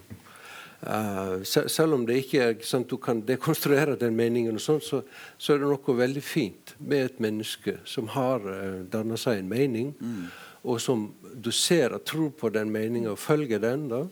[0.88, 5.02] uh, Selv om det ikke er sant, du kan dekonstruere den meningen, og sånt, så,
[5.38, 9.42] så, er det noe veldig fint med et menneske som har uh, eh, danna seg
[9.42, 10.26] en mening, mm.
[10.64, 13.90] og som du ser og tror på den meninga og følger den.
[13.92, 14.06] da,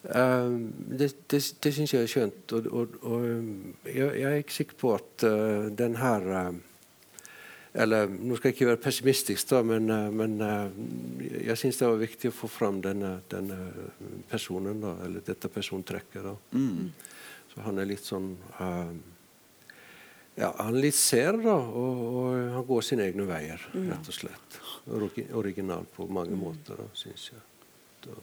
[0.00, 0.56] Uh,
[0.96, 2.52] det det, det syns jeg er skjønt.
[2.56, 3.24] Og, og, og
[3.84, 6.54] jeg, jeg, er ikke sikker på at uh, den her uh,
[7.72, 11.90] eller, Nå skal jeg ikke være pessimistisk, da, men, eh, men eh, jeg syns det
[11.90, 13.58] var viktig å få fram denne, denne
[14.30, 16.26] personen, da, eller dette persontrekket.
[16.26, 16.34] Da.
[16.58, 16.90] Mm.
[17.52, 18.28] Så han er litt sånn
[18.60, 18.90] uh,
[20.38, 23.88] ja, Han litt ser, da, og, og, han går sine egne veier, mm.
[23.90, 24.60] rett og slett.
[25.38, 26.42] Original på mange mm.
[26.42, 27.42] måter, da, syns jeg.
[28.06, 28.18] Da.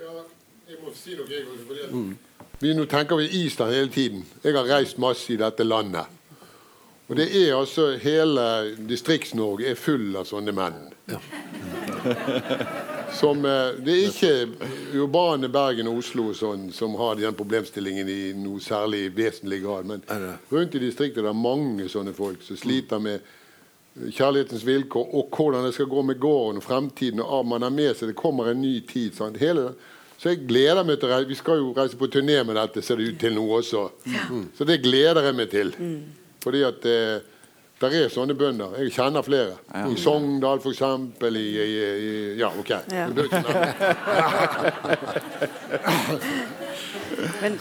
[0.00, 0.24] Ja,
[0.70, 1.90] jeg må si noe, jeg også.
[1.92, 2.48] Mm.
[2.60, 4.24] Vi nå tenker vi Island hele tiden.
[4.44, 6.19] Jeg har reist masse i dette landet.
[7.10, 8.42] Og det er altså Hele
[8.86, 10.78] Distrikts-Norge er full av sånne menn.
[11.10, 11.18] Ja.
[13.10, 18.20] Som, eh, det er ikke urbane Bergen og Oslo sånn, som har den problemstillingen i
[18.38, 19.90] noe særlig vesentlig grad.
[19.90, 20.04] Men
[20.52, 23.26] rundt i distriktet er det mange sånne folk som sliter med
[23.98, 27.20] kjærlighetens vilkår og hvordan det skal gå med gården og fremtiden.
[27.20, 29.18] og Man er med seg, Det kommer en ny tid.
[29.40, 29.74] Hele,
[30.16, 31.28] så jeg gleder meg til å reise.
[31.28, 33.90] Vi skal jo reise på turné med dette, ser det ut til nå også.
[34.30, 34.48] Mm.
[34.54, 35.74] Så det gleder jeg meg til.
[35.78, 36.19] Mm.
[36.42, 37.20] Fordi at eh,
[37.80, 38.74] der er sånne bønder.
[38.82, 39.54] Jeg kjenner flere.
[39.72, 39.86] Ja.
[39.88, 40.82] I Sogndal, f.eks.
[41.24, 42.70] I, i, i Ja, OK.
[42.92, 43.06] Ja.
[47.40, 47.56] men,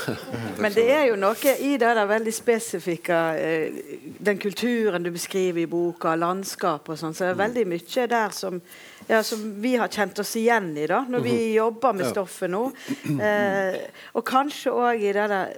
[0.62, 3.72] men, det er jo noe i det der veldig spesifikke eh,
[4.20, 8.30] Den kulturen du beskriver i boka, landskap og sånn, så er det veldig mye der
[8.36, 8.60] som,
[9.06, 11.52] ja, som vi har kjent oss igjen i da, når vi mhm.
[11.54, 12.66] jobber med stoffet nå.
[13.24, 13.76] Eh,
[14.18, 15.52] og kanskje òg i det der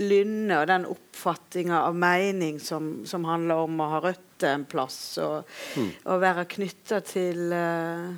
[0.00, 4.98] lynnet og den oppfatninga av mening som, som, handler om å ha røtter en plass,
[5.22, 5.88] og, mm.
[6.12, 8.12] og være knytta til, uh,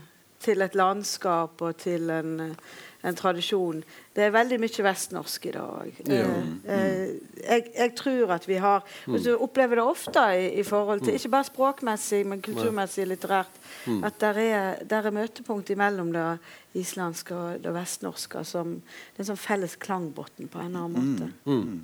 [0.45, 2.37] til, et landskap og til en,
[3.05, 3.83] en, tradisjon.
[4.17, 6.01] Det er veldig mye vestnorsk i dag.
[6.09, 6.25] Ja.
[6.25, 9.19] Uh, uh, jeg, jeg, tror at vi har mm.
[9.25, 11.21] Du opplever det ofte i, i forhold til, mm.
[11.21, 14.03] ikke bare språkmessig, men kulturmessig, litterært, mm.
[14.09, 16.29] at der er, der er møtepunkt imellom det
[16.75, 21.13] islandske og det vestnorske som det er en sånn felles klangbunn på en eller annen
[21.15, 21.31] måte.
[21.45, 21.61] Mm.
[21.61, 21.83] Mm.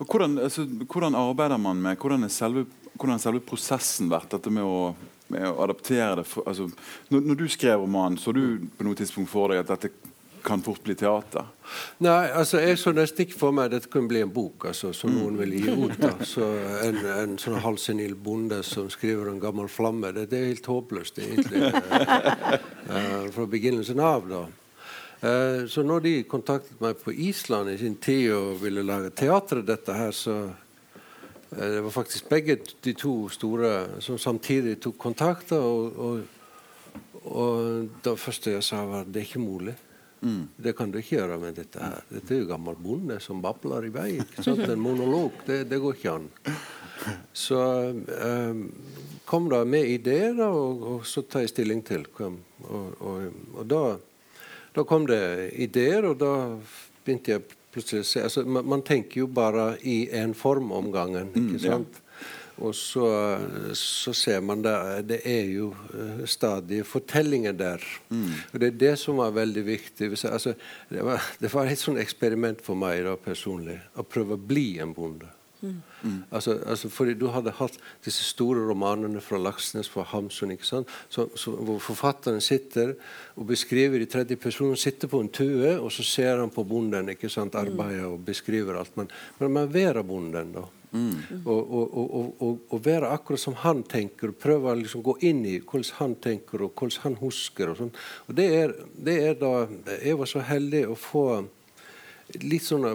[0.00, 2.64] Hvordan, altså, hvordan, arbeider man med hvordan er selve,
[3.18, 4.30] selve prosessen vært?
[4.32, 4.94] dette med å,
[5.28, 6.26] med å adaptere det?
[6.28, 6.70] For, altså,
[7.10, 9.92] når, når, du skrev romanen, så du på noe tidspunkt for deg at dette
[10.44, 11.48] kan fort bli teater?
[12.02, 14.92] Nei, altså jeg så nesten ikke for meg at dette kunne bli en bok altså,
[14.96, 16.04] som noen vil gi ut.
[16.06, 16.46] Altså,
[16.86, 21.20] en, en sånn halvsenil bonde som skriver en gammel flamme, det, det er helt håpløst
[21.22, 21.70] egentlig.
[21.70, 24.42] uh, fra begynnelsen av, da.
[25.20, 29.60] Uh, så når de kontaktet meg på Island i sin tid og ville lage teater
[29.60, 30.66] av dette her, så uh,
[31.50, 35.52] Det var faktisk begge de to store som samtidig tok kontakt.
[35.52, 36.20] Og, og,
[37.26, 39.74] og det første jeg sa, var det er ikke mulig.
[40.20, 40.48] Mm.
[40.56, 42.02] Det kan du ikke gjøre med dette her.
[42.12, 44.10] Dette er jo gammel bonde som babler i vei.
[44.20, 46.28] En monolog, det, det går ikke an.
[47.32, 47.60] Så
[47.94, 48.66] um,
[49.24, 52.04] kom det med ideer, da, og, og, så tar jeg stilling til.
[52.18, 52.36] Og,
[52.68, 53.82] og, og da,
[54.76, 55.22] da, kom det
[55.56, 56.34] ideer, og da
[57.04, 60.92] begynte jeg plutselig å se altså, man, man, tenker jo bare i én form om
[60.92, 61.32] gangen.
[61.32, 62.00] ikke mm, sant?
[62.00, 62.06] Ja.
[62.60, 63.06] Og så,
[63.76, 64.74] så, ser man det,
[65.08, 67.84] det er jo uh, stadig fortellinger der.
[68.12, 68.30] Mm.
[68.52, 70.10] Og det er det som var veldig viktig.
[70.28, 70.54] Altså,
[70.90, 74.74] det, var, det, var, et sånt eksperiment for meg da, personlig å prøve å bli
[74.82, 75.30] en bonde.
[75.60, 75.80] Mm.
[76.02, 76.22] Mm.
[76.32, 80.92] Altså, altså, fordi du hadde hatt disse store romanene fra Laksnes, fra Hamsun, ikke sant?
[81.12, 82.94] Så, så, hvor forfatteren sitter
[83.36, 87.12] og beskriver i tredje person, sitter på en tue, og så ser han på bonden
[87.12, 87.60] ikke sant, mm.
[87.60, 88.96] arbeidet og beskriver alt.
[89.00, 90.66] Men, men man være bonden, da.
[90.90, 91.44] Mm.
[91.46, 96.16] Og, være akkurat som han tenker, og prøve å liksom gå inn i hvordan han
[96.22, 97.70] tenker og hvordan han husker.
[97.70, 97.94] Og, sånn.
[98.26, 99.52] og det er, det er, da
[100.00, 101.24] Jeg var så heldig å få
[102.38, 102.86] litt sånn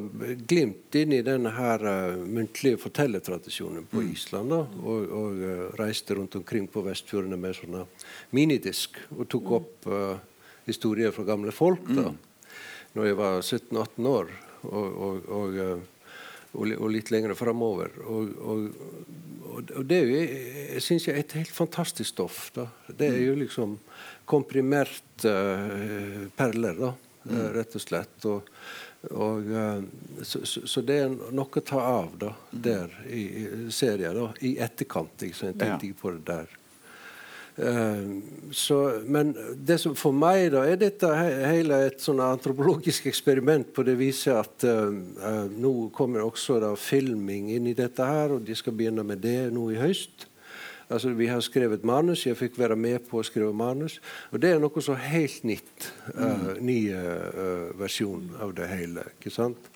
[0.48, 4.12] glimt inn i denne her uh, muntlige fortellertradisjonen på mm.
[4.14, 4.54] Island.
[4.54, 7.84] da, Og, og uh, reiste rundt omkring på Vestfjordene med sånne
[8.36, 9.58] minidisk og tok mm.
[9.60, 10.16] opp uh,
[10.70, 11.84] historier fra gamle folk.
[11.90, 12.56] da, mm.
[12.96, 14.34] når jeg var 17-18 år.
[14.66, 15.60] Og, og, og,
[16.56, 17.94] og, litt lenger framover.
[18.06, 18.70] Og,
[19.88, 20.24] det er jo,
[20.76, 22.50] jeg synes jeg er et helt fantastisk stoff.
[22.56, 23.78] da, Det er jo liksom
[24.28, 25.24] komprimert
[26.36, 26.92] perler, da,
[27.56, 28.28] rett og slett.
[28.28, 28.50] og
[29.12, 29.82] og, eh,
[30.22, 33.24] så, så, det er noe å ta av da, der i,
[33.74, 35.26] serien, da, i etterkant.
[35.26, 36.54] Jeg tenkte ikke på det der.
[37.56, 38.20] Uh,
[38.52, 38.78] så,
[39.08, 43.96] men det som for meg da, er dette hele et sånn antropologisk eksperiment på det
[44.00, 48.58] viset at uh, uh, nå kommer også da filming inn i dette her, og de
[48.60, 50.28] skal begynne med det nå i høst.
[50.90, 52.26] Altså, vi har skrevet manus.
[52.26, 53.98] Jeg fikk være med på å skrive manus.
[54.30, 55.88] Og det er noe så helt nytt.
[56.14, 59.08] Uh, ny uh, versjon av det hele.
[59.18, 59.72] ikke sant?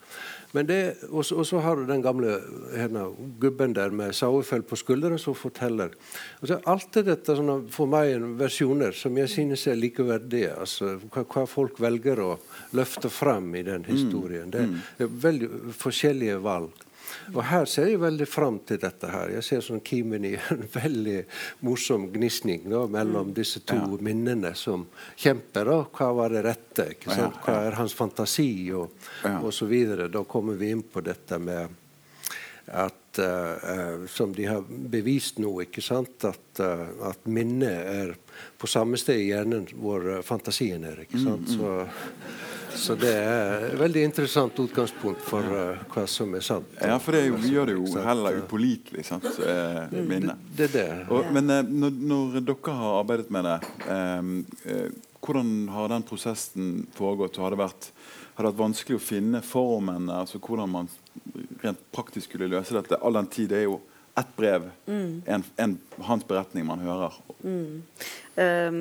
[0.52, 0.78] Men det,
[1.10, 2.34] og, så har du den gamle
[2.74, 3.04] henne,
[3.42, 5.94] gubben der med sauefell på skuldra som forteller.
[6.40, 10.56] Altså, alt er dette sånne, for meg versjoner som jeg synes er likeverdige.
[10.58, 12.32] Altså, hva, hva, folk velger å
[12.74, 14.50] løfte fram i den historien.
[14.50, 14.66] Det
[14.98, 16.86] er veldig forskjellige valg.
[17.34, 19.10] Og her ser jeg veldig fram til dette.
[19.10, 19.34] her.
[19.36, 21.18] Jeg ser sånn kimen i en veldig
[21.66, 23.34] morsom gnisning da, mellom mm.
[23.36, 23.88] disse to ja.
[24.08, 24.86] minnene som
[25.16, 25.70] kjemper.
[25.70, 25.78] Da.
[25.96, 26.88] Hva var det rette?
[27.06, 28.50] Hva er hans fantasi?
[28.76, 29.38] Og, ja.
[29.40, 30.10] og så videre.
[30.12, 31.78] Da kommer vi inn på dette med
[32.70, 36.22] at Uh, som de har bevist nå, ikke sant?
[36.28, 38.12] At, uh, at minnet er
[38.54, 41.02] på samme sted i hjernen hvor fantasien er.
[41.02, 41.50] ikke sant?
[41.50, 41.58] Mm, mm.
[41.58, 46.70] Så så det er et veldig interessant utgangspunkt for uh, hva som er sant.
[46.78, 50.40] Ja, for det jo, gjør det jo heller upålitelig, sant, uh, minnet.
[50.50, 51.04] Det, det, det.
[51.10, 53.58] Og, men uh, når, når, dere har arbeidet med det,
[55.20, 57.38] hvordan har den prosessen foregått?
[57.42, 57.90] Har det, vært,
[58.34, 60.08] har det vært vanskelig å finne formen?
[60.12, 60.90] altså Hvordan man
[61.62, 62.98] rent praktisk skulle løse dette?
[63.04, 63.80] All den tid det er jo
[64.18, 65.22] ett brev, mm.
[65.26, 67.14] en, en, hans beretning man hører.
[67.44, 67.82] Mm.
[68.36, 68.80] Um,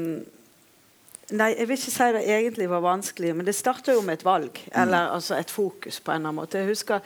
[1.37, 4.25] Nei, jeg vil ikke si det egentlig var vanskelig, men det starta jo med et
[4.25, 4.61] valg.
[4.65, 4.75] Mm.
[4.81, 6.61] Eller altså et fokus, på en eller annen måte.
[6.61, 7.05] Jeg husker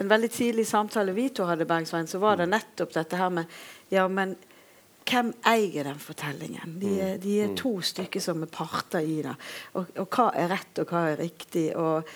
[0.00, 2.56] en veldig tidlig samtale vi to hadde, Bergsveien, så var det mm.
[2.56, 3.62] nettopp dette her med
[3.92, 4.36] Ja, men
[5.08, 6.76] hvem eier den fortellingen?
[6.80, 7.56] De er, de er mm.
[7.58, 9.34] to stykker som er parter i det.
[9.72, 11.70] Og, og, hva er rett, og hva er riktig?
[11.76, 12.06] Og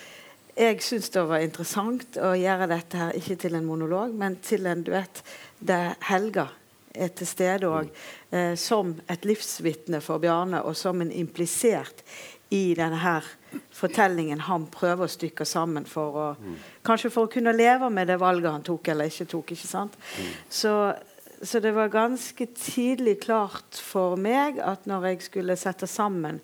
[0.57, 4.69] jeg syns det var interessant å gjøre dette her ikke til en monolog, men til
[4.69, 5.25] en duett
[5.59, 6.51] der Helga
[6.97, 7.91] er til stede òg,
[8.31, 12.03] eh, som et livsvitne for Bjarne, og som en implisert
[12.55, 13.17] i denne
[13.75, 16.57] fortellingen han prøver å stykke sammen for å mm.
[16.87, 19.53] Kanskje for å kunne leve med det valget han tok eller ikke tok.
[19.57, 19.97] ikke sant?
[19.99, 20.29] Mm.
[20.49, 20.75] Så,
[21.43, 26.39] så, det var ganske tidlig klart for meg at når jeg skulle sette sammen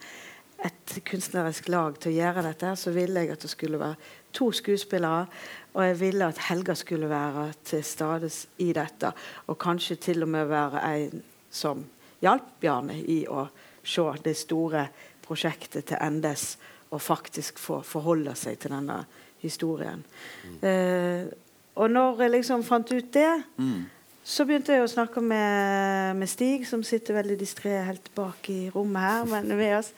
[0.63, 4.51] et kunstnerisk lag til å gjøre dette, så ville jeg at det skulle være to
[4.55, 5.27] skuespillere
[5.73, 9.13] og jeg ville at Helga skulle være til stede i dette.
[9.47, 11.85] Og kanskje til og med være en som
[12.23, 13.47] hjalp Bjarne i å
[13.83, 14.87] se det store
[15.25, 16.57] prosjektet til endes
[16.93, 19.01] og faktisk få forholde seg til denne
[19.43, 20.05] historien.
[20.45, 20.69] Mm.
[20.69, 21.33] Eh,
[21.81, 23.81] og når jeg liksom fant ut det, mm.
[24.25, 28.69] så begynte jeg å snakke med, med Stig, som sitter veldig distré helt bak i
[28.75, 29.91] rommet her, men med oss.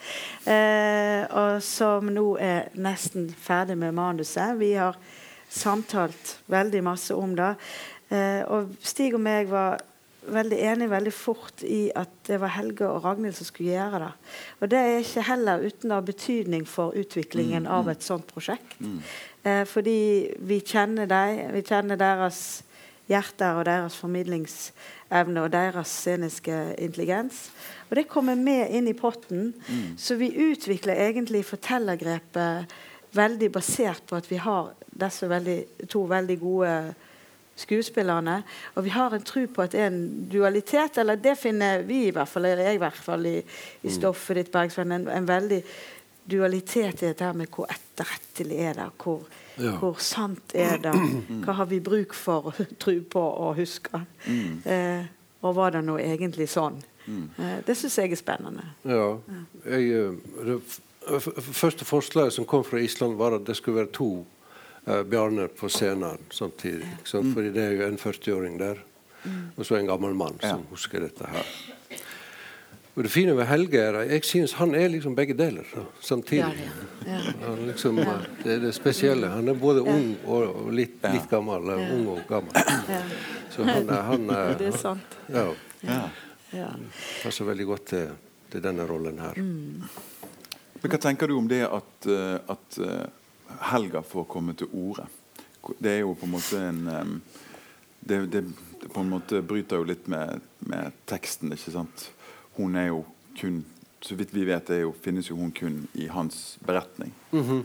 [0.46, 4.54] Eh, og som nå er nesten ferdig med manuset.
[4.62, 4.94] Vi har
[5.54, 7.54] samtalt veldig masse om det.
[8.10, 9.80] Eh, og Stig og meg var
[10.24, 14.12] veldig enige veldig fort i at det var Helge og Ragnhild som skulle gjøre det.
[14.60, 17.90] Og det er ikke heller uten ha betydning for utviklingen mm, av mm.
[17.92, 18.78] et sånt prosjekt.
[18.80, 19.00] Mm.
[19.44, 19.98] Eh, fordi
[20.48, 22.40] vi kjenner dem, vi kjenner deres
[23.10, 27.50] hjerter og deres formidlingsevne og deres sceniske intelligens.
[27.90, 29.52] Og det kommer med inn i potten.
[29.68, 29.92] Mm.
[30.00, 32.72] Så vi utvikler egentlig fortellergrepet
[33.14, 35.58] veldig basert på at vi har disse veldig,
[35.90, 36.74] to veldig gode
[37.56, 38.42] skuespillerne.
[38.74, 42.06] Og vi har en tro på at det er en dualitet, eller det finner vi
[42.08, 43.94] i hvert fall, eller jeg i hvert fall, i, i mm.
[43.94, 44.92] stoffet ditt, Bergsvenn.
[44.92, 45.62] En, en, veldig
[46.30, 49.26] dualitet i dette med hvor etterrettelig er det, hvor,
[49.60, 49.74] ja.
[49.80, 50.94] hvor sant er det,
[51.44, 54.02] hva har vi bruk for å tro på og huske?
[54.26, 54.56] Mm.
[54.64, 55.12] Eh,
[55.44, 56.80] og var det nå egentlig sånn?
[57.04, 57.26] Mm.
[57.36, 58.64] Eh, det syns jeg er spennende.
[58.88, 59.10] Ja,
[59.68, 60.54] jeg, eh,
[61.04, 61.20] det
[61.52, 64.08] første forslaget som kom fra Island, var at det skulle være to
[64.88, 66.88] uh, bjørner på scenen samtidig.
[67.12, 67.32] Mm.
[67.34, 68.82] Fordi det er jo en 40-åring der,
[69.24, 69.40] mm.
[69.56, 70.70] og så en gammel mann som ja.
[70.70, 71.54] husker dette her.
[72.94, 75.82] Og Det fine ved Helge er at jeg synes han er liksom begge deler da,
[76.00, 76.68] samtidig.
[77.06, 77.54] Ja, ja.
[77.66, 77.96] Liksom,
[78.44, 79.32] det er det spesielle.
[79.32, 81.72] Han er både ung og, litt, litt, gammel.
[81.74, 82.54] Ung og gammel.
[83.50, 85.18] Så han, han er, Det er sant.
[85.26, 86.70] Ja.
[87.22, 88.14] Passer veldig godt til,
[88.52, 89.42] til denne rollen her.
[89.42, 89.82] Mm.
[90.82, 93.06] Men Hva tenker du om det at, eh, at, eh,
[93.70, 95.06] Helga får komme til orde.
[95.78, 97.22] Det er jo på en måte en
[98.04, 98.44] det, det,
[98.92, 101.52] på en måte bryter jo litt med, med, teksten.
[101.56, 102.10] ikke sant?
[102.58, 103.04] Hun er jo
[103.40, 103.64] kun
[104.04, 107.12] Så vidt vi vet, jo, finnes jo hun kun i hans beretning.
[107.32, 107.62] Mm -hmm.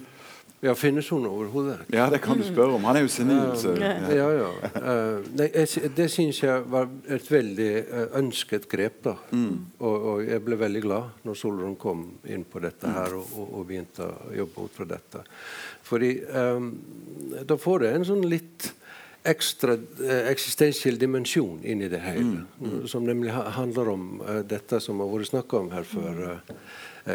[0.61, 1.77] Ja, Finnes hun overhodet?
[1.87, 2.83] Ja, det kan du spørre om.
[2.89, 3.53] Han er jo senil.
[3.59, 3.93] Så, ja.
[4.11, 4.49] ja, ja.
[4.75, 5.51] Uh, det,
[5.95, 8.97] det syns jeg var et veldig uh, ønsket grep.
[9.07, 9.15] da.
[9.31, 9.53] Mm.
[9.79, 13.53] Og, og, jeg ble veldig glad når Solrun kom inn på dette her og, og,
[13.61, 15.23] og begynte å jobbe ut fra dette.
[15.87, 16.73] Fordi um,
[17.47, 18.73] da får det en sånn litt
[19.29, 22.43] ekstra uh, eksistensiell dimensjon inn i det hele.
[22.59, 22.67] Mm.
[22.67, 22.77] Mm.
[22.91, 24.05] Som nemlig handler om
[24.43, 26.23] dette som har vært snakka om her før.
[26.33, 26.55] Eh,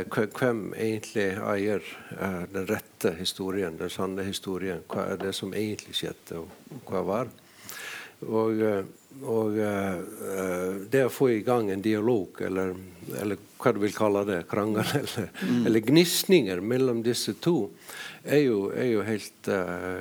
[0.03, 1.85] hvem egentlig eier
[2.19, 4.83] eh, den rette historien, den sanne historien?
[4.91, 7.33] Hva er det som egentlig skjedde, og hva var?
[8.25, 8.85] Og, eh,
[9.23, 9.59] og
[10.91, 12.73] det å få i gang en dialog, eller,
[13.21, 15.67] eller hva du vil kalle det, krangel eller, mm.
[15.69, 17.71] eller gnisninger mellom disse to,
[18.25, 20.01] er jo, er jo helt uh,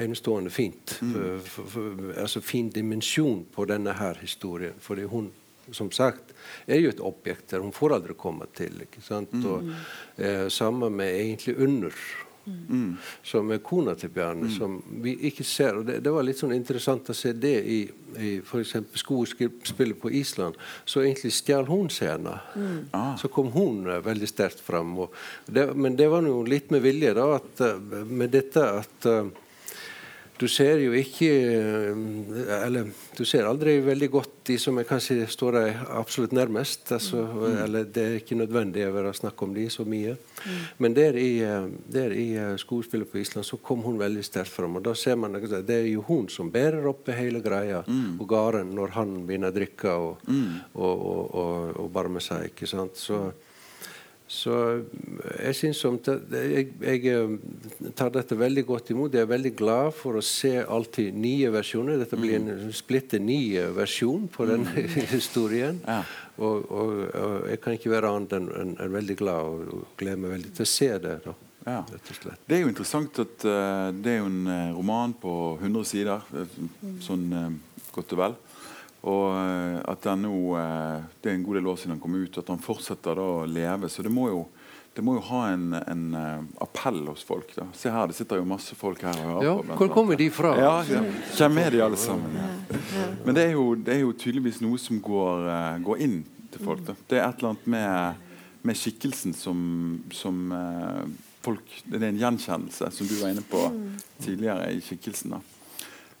[0.00, 0.96] enestående fint.
[1.02, 1.12] Mm.
[1.12, 4.76] For, for, for, altså fin dimensjon på denne her historien.
[4.80, 5.30] Fordi hun
[5.72, 6.32] som sagt,
[6.68, 8.82] er jo et objekt der hun får aldri komme til.
[8.84, 9.32] ikke sant?
[9.32, 9.44] Mm.
[9.50, 12.00] Og eh, Samme med egentlig under.
[12.48, 12.96] Mm.
[13.22, 14.52] Som er kona til Bjarne, mm.
[14.54, 15.76] som vi ikke ser.
[15.76, 17.78] og det, det, var litt sånn interessant å se det i,
[18.16, 18.76] i f.eks.
[19.02, 20.56] skuespillet på Island.
[20.88, 22.40] Så egentlig stjal hun scenen.
[22.56, 22.78] Mm.
[22.96, 23.12] Ah.
[23.20, 24.96] Så kom hun uh, veldig sterkt fram.
[25.46, 29.28] Det, men det var jo litt med vilje, da, at, uh, med dette at uh,
[30.38, 35.26] du ser jo ikke eh, Eller du ser aldri veldig godt de som er kanskje
[35.28, 36.86] står deg absolutt nærmest.
[36.94, 37.56] Altså, mm.
[37.64, 40.14] Eller det er ikke nødvendig å være snakk om de så mye.
[40.14, 40.60] Mm.
[40.84, 44.54] Men der i, eh, der i eh, skuespillet på Island så kom hun veldig sterkt
[44.54, 44.78] fram.
[44.78, 48.16] Og da ser man at det er jo hun som bærer opp hele greia mm.
[48.16, 50.48] og gården når han begynner å drikke og, mm.
[50.78, 52.52] og, og, og, og barme seg.
[52.52, 52.96] ikke sant?
[52.96, 53.26] Så
[54.28, 54.54] så
[55.40, 59.14] jeg syns jeg, jeg, eh, tar dette veldig godt imot.
[59.16, 61.96] Jeg er veldig glad for å se alltid nye versjoner.
[62.02, 62.74] Dette blir en mm.
[62.76, 64.98] splitter ny versjon på denne mm.
[65.16, 65.80] historien.
[65.86, 66.02] Ja.
[66.36, 69.86] Og, og, og, jeg kan ikke være annet enn en, en veldig glad og, og
[69.98, 71.16] gleder meg veldig til å se det.
[71.24, 71.36] Da,
[71.68, 71.80] ja.
[71.88, 74.44] Det er jo interessant at uh, det er jo en
[74.76, 76.28] roman på 100 sider,
[77.04, 77.48] sånn uh,
[77.96, 78.38] godt og vel.
[79.08, 82.16] Og eh, at den nå, eh, Det er en god del år siden han kom
[82.18, 83.90] ut, og at han fortsetter da å leve.
[83.92, 84.42] Så det må jo,
[84.96, 87.52] det må jo ha en, en uh, appell hos folk.
[87.54, 87.68] da.
[87.76, 89.76] Se her, Det sitter jo masse folk her og hører ja, på.
[89.82, 90.54] Hvor kommer de fra?
[90.58, 91.04] Ja, ja.
[91.36, 92.34] Hvem er de alle sammen?
[92.34, 92.48] Ja.
[93.24, 95.46] Men det er, jo, det er, jo, tydeligvis noe som går,
[95.86, 96.18] går inn
[96.50, 96.82] til folk.
[96.88, 96.96] da.
[97.06, 99.60] Det er et eller annet med, med skikkelsen som,
[100.10, 100.40] som
[101.44, 103.86] folk Det er en gjenkjennelse, som du var inne på mm.
[104.24, 105.36] tidligere i skikkelsen.
[105.36, 105.57] da.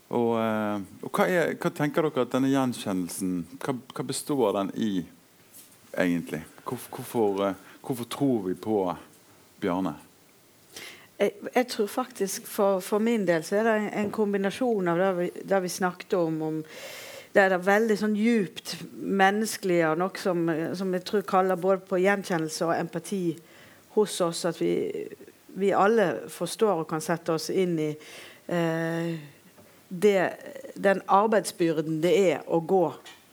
[0.08, 4.70] Og, eh, og hva, er, hva, tenker dere at denne gjenkjennelsen Hva, hva består den
[4.80, 4.92] i,
[5.92, 6.40] egentlig?
[6.64, 8.78] Hvorfor, hvorfor, eh, hvorfor tror vi på
[9.60, 9.92] Bjarne?
[11.18, 15.12] Jeg, jeg, tror faktisk for, for, min del så er det en kombinasjon av det
[15.18, 16.60] vi, det vi snakket om, om
[17.34, 20.46] det er det veldig sånn djupt menneskelige og noe som,
[20.78, 23.22] som, jeg tror kaller både på gjenkjennelse og empati
[23.98, 24.46] hos oss.
[24.48, 24.72] At vi,
[25.58, 29.18] vi alle forstår og kan sette oss inn i eh,
[29.88, 30.32] det,
[30.74, 32.84] den arbeidsbyrden det er å gå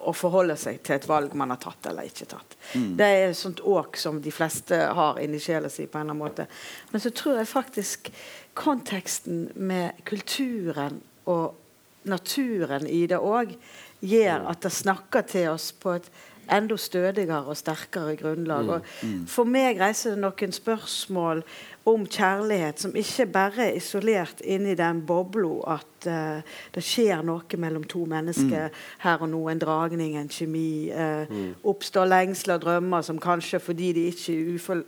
[0.05, 2.55] og forholde seg til et valg man har tatt eller ikke tatt.
[2.75, 2.91] Mm.
[2.99, 5.87] Det er et sånt åk som de fleste har inni sjela si.
[5.87, 6.47] på en eller annen måte.
[6.91, 8.11] Men så tror jeg faktisk
[8.55, 11.55] konteksten med kulturen og
[12.05, 13.55] naturen i det òg
[14.05, 16.09] gjør at det snakker til oss på et
[16.53, 18.67] enda stødigere og sterkere grunnlag.
[18.67, 18.73] Mm.
[18.75, 19.23] Og mm.
[19.31, 21.41] for meg reiser det noen spørsmål
[21.85, 27.59] om kjærlighet som ikke bare er isolert inni den bobla at uh, det skjer noe
[27.61, 28.79] mellom to mennesker mm.
[29.03, 29.41] her og nå.
[29.51, 30.89] En dragning, en kjemi.
[30.89, 31.51] Uh, mm.
[31.69, 34.81] Oppstår lengsler drømmer som kanskje fordi de ikke,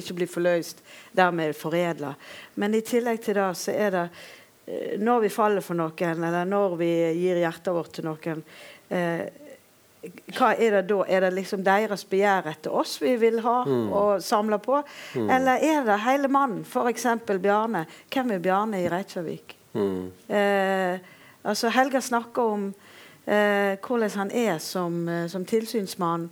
[0.00, 0.80] ikke blir forløst,
[1.16, 2.14] dermed foredla.
[2.56, 6.48] Men i tillegg til det så er det uh, når vi faller for noen, eller
[6.48, 6.90] når vi
[7.20, 8.42] gir hjertet vårt til noen
[10.36, 11.00] hva er det da?
[11.10, 13.86] Er det liksom deres begjær etter oss vi vil ha mm.
[13.90, 14.80] og samle på?
[15.18, 15.30] Mm.
[15.34, 16.62] Eller er det hele mannen?
[16.62, 17.06] F.eks.
[17.26, 17.84] Bjarne.
[18.12, 19.56] Hvem er Bjarne i Reykjavik?
[19.74, 20.10] Mm.
[20.28, 21.00] Eh,
[21.42, 22.68] altså Helga snakker om
[23.26, 26.28] eh, hvordan han er som, eh, som, tilsynsmann.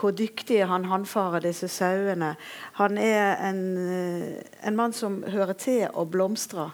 [0.00, 2.34] Hvor dyktig han håndfarer disse sauene.
[2.80, 6.70] Han er en, eh, en mann som hører til å blomstre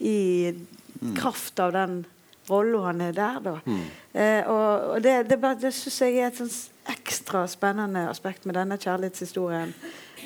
[0.00, 1.14] i mm.
[1.20, 2.04] kraft av den
[2.48, 3.56] rolla han er der, da.
[3.64, 3.82] Mm.
[4.12, 6.52] Eh, og, og, det, det, det syns jeg er et sånn
[6.92, 9.74] ekstra spennende aspekt med denne kjærlighetshistorien.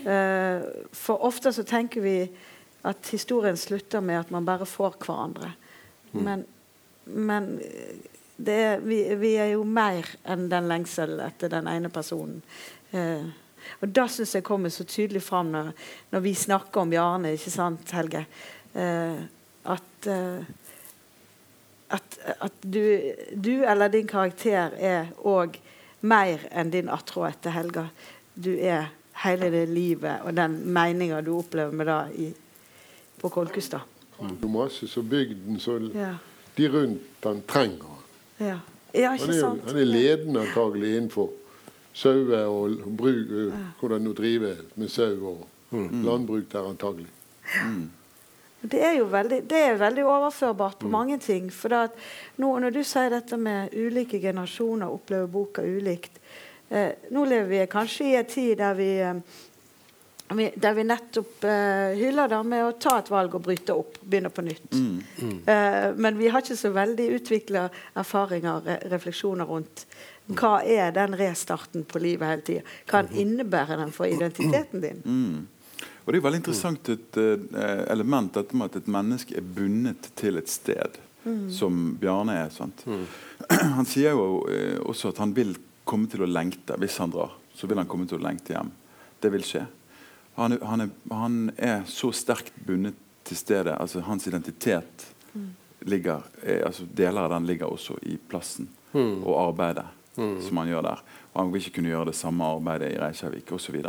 [0.00, 2.18] Eh, for ofte så tenker vi
[2.86, 5.52] at historien slutter med at man bare får hverandre.
[6.12, 6.22] Mm.
[6.22, 6.44] Men,
[7.04, 7.50] men
[8.46, 12.40] er, vi, vi, er jo mer enn den lengsel etter den ene personen.
[12.92, 13.26] Eh,
[13.82, 15.72] Og det syns jeg kommer så tydelig fram når,
[16.12, 18.24] når, vi snakker om Bjarne, ikke sant, Helge?
[18.74, 19.24] Eh,
[19.66, 20.46] at, eh,
[21.88, 22.82] at, at du,
[23.34, 25.58] du, eller din karakter er òg
[26.06, 27.88] mer enn din attrå etter Helga.
[28.34, 28.90] Du er
[29.24, 32.30] hele det livet og den meninga du opplever med det i,
[33.20, 33.86] på Kolkestad.
[34.20, 34.38] Mm.
[34.52, 36.14] Masse så bygden så ja.
[36.56, 38.00] de rundt han trenger.
[38.38, 38.58] Ja.
[38.96, 41.32] Ja, han, er, han, er, ledende antagelig innenfor
[41.92, 43.32] sauer og bruk,
[43.80, 46.04] hvordan å driver med sau og mm.
[46.04, 47.10] landbruk der antagelig.
[47.60, 47.90] Mm.
[48.70, 50.92] Det er jo veldig, det er veldig overførbart på mm.
[50.92, 51.48] mange ting.
[51.54, 56.20] For nå, når du sier dette med ulike generasjoner opplever boka ulikt
[56.68, 61.94] eh, Nå lever vi kanskje i en tid der vi, eh, der vi nettopp eh,
[62.00, 64.68] hyller det med å ta et valg og bryte opp, begynne på nytt.
[64.72, 65.00] Mm.
[65.22, 65.38] Mm.
[65.54, 69.86] Eh, men vi har ikke så veldig utvikla erfaringer re refleksjoner rundt
[70.26, 72.62] hva er den restarten på livet hele tida.
[72.90, 73.12] Hva mm.
[73.22, 75.04] innebærer den for identiteten din?
[75.04, 75.44] Mm.
[76.06, 77.40] Og Det er veldig interessant et uh,
[77.90, 81.48] element dette med at et menneske er bundet til et sted, mm.
[81.50, 82.52] som Bjarne er.
[82.86, 83.02] Mm.
[83.80, 87.34] Han sier jo uh, også at han vil komme til å lengte hvis han drar.
[87.54, 88.70] Så vil han komme til å lengte hjem.
[89.22, 89.64] Det vil skje.
[90.36, 93.74] Han, han, er, han er, så sterkt bundet til stedet.
[93.74, 95.50] altså Hans identitet mm.
[95.90, 99.24] ligger, er, altså Deler av den ligger også i plassen mm.
[99.24, 99.86] og arbeidet
[100.16, 100.36] mm.
[100.46, 101.04] som han gjør der.
[101.32, 103.80] Og han vil ikke kunne gjøre det samme arbeidet i Reykjavik osv.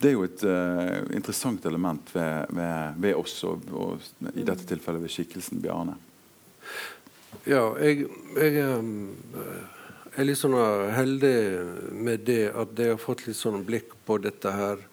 [0.00, 4.64] Det er jo et uh, interessant element ved, ved, ved oss, og, og, i dette
[4.68, 5.98] tilfellet ved skikkelsen Bjarne.
[7.44, 8.08] Ja, jeg,
[8.40, 9.10] jeg um,
[10.16, 10.56] er litt sånn
[10.96, 11.36] heldig
[11.92, 14.86] med det at jeg har fått litt sånn blikk på dette her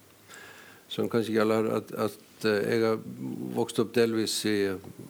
[0.88, 2.98] som kanskje gjelder at, at Eh, jeg har
[3.56, 4.56] vokst opp delvis i,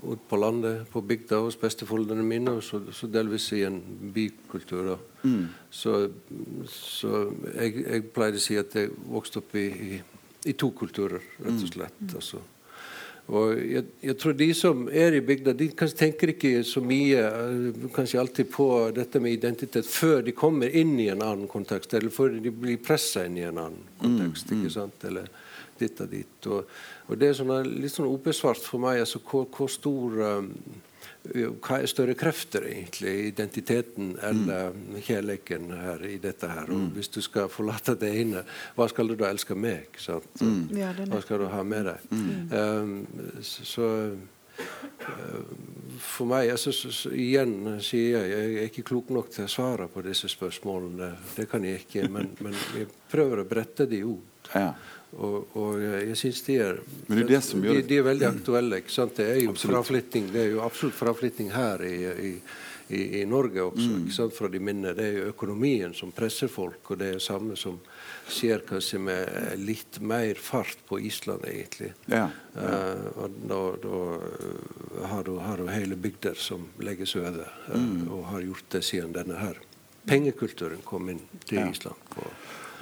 [0.03, 3.81] ut på landet, på bygda hos besteforeldrene mine, og så, så, delvis i en
[4.15, 4.95] bykultur.
[5.23, 5.49] Mm.
[5.71, 5.97] Så,
[6.73, 7.25] så
[7.55, 9.99] jeg, jeg, pleier å si at jeg vokste opp i, i,
[10.49, 11.73] i to kulturer, rett og mm.
[11.73, 12.01] slett.
[12.05, 12.15] Mm.
[12.21, 12.45] Altså.
[13.29, 17.25] Og jeg, jeg, tror de som er i bygda, de kanskje tenker ikke så mye
[17.29, 21.93] eh, kanskje alltid på dette med identitet før de kommer inn i en annen kontekst,
[21.99, 24.49] eller før de blir pressa inn i en annen kontekst.
[24.49, 24.63] Mm.
[24.63, 25.05] ikke sant?
[25.11, 25.29] Eller
[25.81, 26.51] ditt og ditt.
[26.51, 26.77] Og,
[27.09, 30.53] og det er sånne, litt sånn ubesvart for meg altså, hvor, hvor stor um,
[31.29, 33.13] hva er større krefter, egentlig?
[33.33, 35.01] Identiteten eller mm.
[35.05, 36.71] kjærligheten her i dette her?
[36.71, 36.89] Og mm.
[36.97, 38.45] hvis du skal forlate det ene,
[38.79, 39.99] hva skal du da elske med?
[40.41, 40.71] Mm.
[41.11, 42.11] Hva skal du ha med deg?
[42.15, 42.33] Mm.
[42.55, 43.89] Um, så, så
[45.99, 49.53] for meg altså, så, så, Igjen sier jeg jeg er ikke klok nok til å
[49.53, 51.13] svare på disse spørsmålene.
[51.37, 52.09] Det kan jeg ikke.
[52.13, 54.25] Men, men jeg prøver å brette de ord.
[54.55, 54.73] Ja.
[55.17, 58.07] Og, og, jeg syns de er Men det er det som gjør de, de er
[58.07, 58.81] veldig aktuelle.
[58.83, 59.17] ikke sant?
[59.17, 61.95] Det er jo fraflytting, det er jo absolutt fraflytting her i,
[62.29, 62.33] i,
[62.93, 63.87] i, i Norge også.
[63.89, 64.03] Mm.
[64.05, 64.37] ikke sant?
[64.37, 64.97] Fra de minner.
[64.99, 67.81] Det er jo økonomien som presser folk, og det er det samme som
[68.29, 71.95] skjer kanskje med litt mer fart på Island, egentlig.
[72.13, 72.27] Ja.
[72.53, 74.03] Uh, og da, da
[75.15, 78.13] har, du, har, du, hele bygder som legges øde, uh, mm.
[78.13, 79.65] og har gjort det siden denne her
[80.09, 81.71] pengekulturen kom inn til ja.
[81.71, 81.97] Island.
[82.15, 82.25] på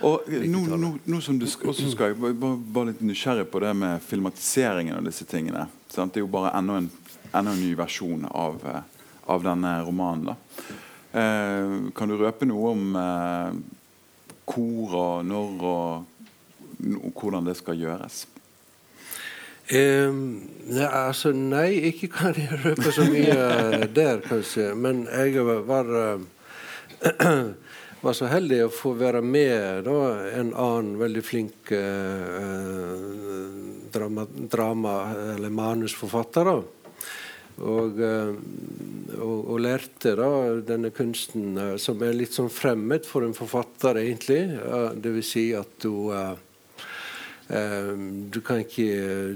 [0.05, 3.73] og nå, nå, nå, som du også skal jeg bare, bare litt nysgjerrig på det
[3.79, 5.67] med filmatiseringen av disse tingene.
[5.89, 6.13] Sant?
[6.13, 6.91] Det er jo bare enda en,
[7.31, 10.37] enda en ny versjon av, eh, av denne romanen.
[11.17, 13.59] Eh, kan du røpe noe om eh,
[14.47, 16.33] hvor og når og,
[17.01, 18.27] og hvordan det skal gjøres?
[19.67, 24.75] Um, ja, altså, nei, ikke kan jeg røpe så mye der, kanskje.
[24.79, 26.21] Men jeg var uh,
[28.01, 29.99] var så heldig å få være med da,
[30.37, 33.05] en annen veldig flink eh,
[33.95, 34.97] drama, drama,
[35.35, 36.51] eller manusforfatter.
[36.51, 36.57] da.
[37.57, 38.33] Og, eh,
[39.17, 40.31] og, og, lærte da
[40.69, 44.43] denne kunsten eh, som er litt sånn fremmed for en forfatter, egentlig.
[45.07, 46.37] Vil si at uh,
[47.47, 48.87] du, kan ikke,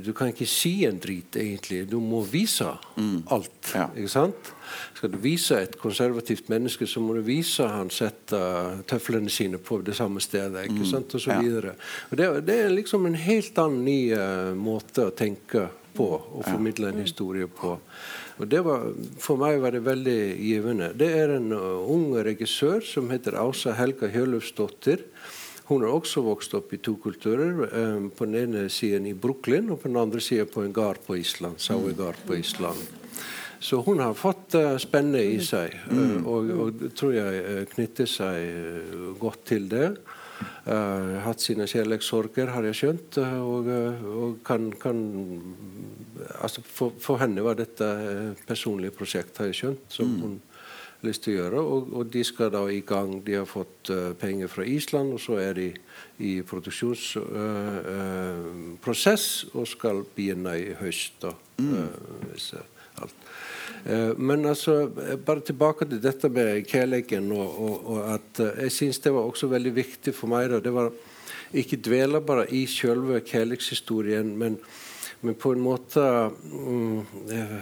[0.02, 1.84] du kan ikke si en drit, egentlig.
[1.90, 3.20] Du må vise mm.
[3.30, 3.70] alt.
[3.74, 3.86] Ja.
[3.94, 4.50] ikke sant?
[4.98, 9.80] Skal du vise et konservativt menneske, så må du vise han setter tøflene sine på
[9.86, 10.66] det samme stedet.
[10.66, 10.88] ikke mm.
[10.90, 11.76] sant, og så videre.
[12.10, 16.42] Og det, det, er liksom en helt annen ny uh, måte å tenke på og
[16.46, 17.76] formidle en historie på.
[18.40, 18.86] Og det var,
[19.20, 20.92] For meg var det veldig givende.
[20.96, 25.06] Det er en uh, ung regissør som heter Asa Helga Hjølufsdottir.
[25.70, 27.60] Hun har også vokst opp i to kulturer.
[27.70, 30.98] Um, på den ene siden i Brooklyn, og på den andre siden på en gard
[31.06, 31.60] på Island.
[31.62, 32.80] Sauegard på Island.
[33.62, 38.10] Så hun har fått uh, spennet i seg, uh, og, og, tror jeg uh, knytter
[38.10, 39.92] seg godt til det.
[40.66, 43.20] Uh, hatt sine kjærlighetssorger, har jeg skjønt.
[43.22, 45.04] og, og kan, kan
[46.40, 50.22] altså for, for, henne var dette et personlig prosjekt, har jeg skjønt, som mm.
[50.24, 50.38] hun
[51.06, 51.58] lyst til å gjøre.
[51.60, 53.10] Og, og, de skal da i gang.
[53.26, 55.68] De har fått uh, penger fra Island, og så er de
[56.20, 61.14] i produksjonsprosess uh, uh, og skal begynne i høst.
[61.24, 61.30] da,
[61.62, 61.88] mm.
[63.00, 63.18] alt.
[64.20, 64.72] Men altså,
[65.24, 67.32] bare tilbake til dette med kjærligheten.
[67.32, 68.32] Og, og, og, at
[68.66, 70.50] jeg syns det var også veldig viktig for meg.
[70.52, 70.90] da, det var
[71.52, 74.58] ikke dvele bare i selve kjærlighetshistorien, men,
[75.20, 76.02] men, på en måte
[76.52, 77.00] um,
[77.32, 77.56] uh,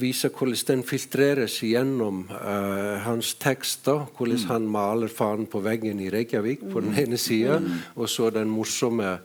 [0.00, 4.06] viser hvordan den filtreres gjennom uh, hans tekster.
[4.16, 4.48] Hvordan mm.
[4.50, 7.66] han maler fanen på veggen i Reykjavik på den ene sida, mm.
[7.96, 9.20] og så den morsomme uh,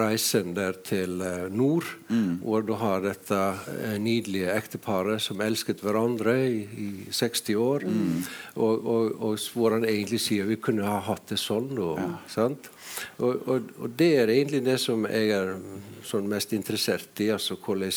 [0.00, 1.10] reisen der til
[1.54, 2.38] nord, mm.
[2.42, 3.40] hvor du har dette
[4.02, 8.22] nydelige ekteparet som elsket hverandre i, i 60 år, mm.
[8.56, 11.78] og, og, og, hvor han egentlig sier vi kunne ha hatt det sånn.
[11.78, 12.48] Og, ja.
[13.18, 13.60] og, og,
[13.96, 15.56] det er egentlig det som jeg er
[16.04, 17.30] sånn mest interessert i.
[17.34, 17.92] altså hvordan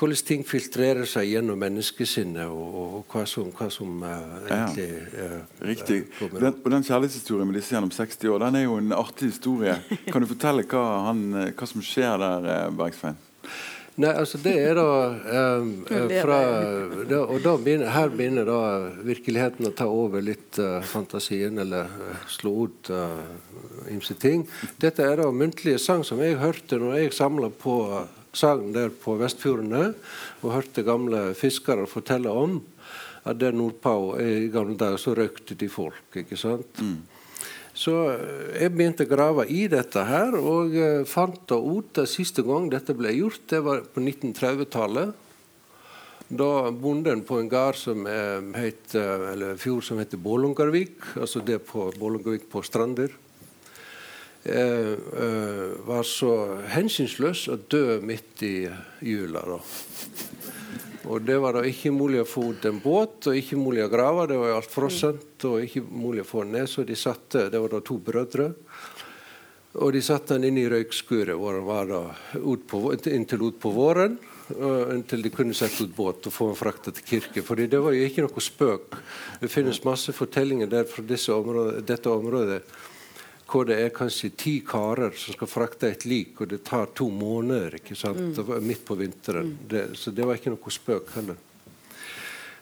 [0.00, 5.66] hvordan ting filtrerer seg gjennom menneskesinnet, og, og hva som, hva som uh, egentlig uh,
[5.68, 5.98] Riktig.
[6.20, 9.28] Uh, den, og den kjærlighetshistorien med disse gjennom 60 år den er jo en artig
[9.34, 9.76] historie.
[10.08, 12.48] Kan du fortelle hva, han, hva som skjer der,
[12.78, 13.20] Bergsvein?
[14.00, 14.86] Nei, altså det er da
[15.60, 16.36] um, fra,
[17.10, 18.60] da, Og da begynner, her begynner da
[19.04, 23.18] virkeligheten å ta over litt uh, fantasien, eller uh, slå ut uh,
[23.92, 24.46] ymse ting.
[24.80, 28.92] Dette er da muntlige sang som jeg hørte når jeg samla på uh, sagn der
[28.94, 29.92] på Vestfjordene
[30.42, 32.60] og hørte gamle fiskere fortelle om
[33.28, 36.16] at der nordpå i gamle dager så røykte de folk.
[36.16, 36.80] ikke sant?
[36.80, 37.00] Mm.
[37.76, 42.10] Så eh, jeg begynte å grave i dette her, og uh, fant da ut at
[42.10, 45.12] siste gang dette ble gjort, det var på 1930-tallet.
[46.30, 51.88] Da bonden på en gard som het, eller fjord som heter Bålungarvik, altså det på
[51.98, 53.29] Bålungarvik på Strander, Eh, eh,
[54.44, 56.30] var så
[56.72, 58.54] hensynsløs å dø midt i
[59.04, 59.42] jula.
[59.44, 59.58] Da.
[61.10, 63.92] Og det var da ikke mulig å få ut en båt og ikke mulig å
[63.92, 64.26] grave.
[64.30, 66.68] Det var jo alt frossent og ikke mulig å få den ned.
[66.70, 68.50] Så de satte, det var da to brødre.
[69.80, 72.02] Og de satte den inn i røykskuret hvor den var da
[72.42, 74.18] ut på, inntil utpå våren.
[74.50, 77.44] Inntil de kunne sette ut båt og få den frakta til kirke.
[77.46, 78.96] Fordi det var jo ikke noe spøk.
[79.40, 81.04] Det finnes masse fortellinger der fra
[81.36, 82.62] området, dette området
[83.50, 87.08] hvor det er kanskje ti karer som skal frakte et lik, og det tar to
[87.10, 88.38] måneder ikke sant?
[88.38, 88.66] Mm.
[88.66, 89.54] midt på vinteren.
[89.54, 89.62] Mm.
[89.70, 91.38] Det, så det var ikke noe spøk heller.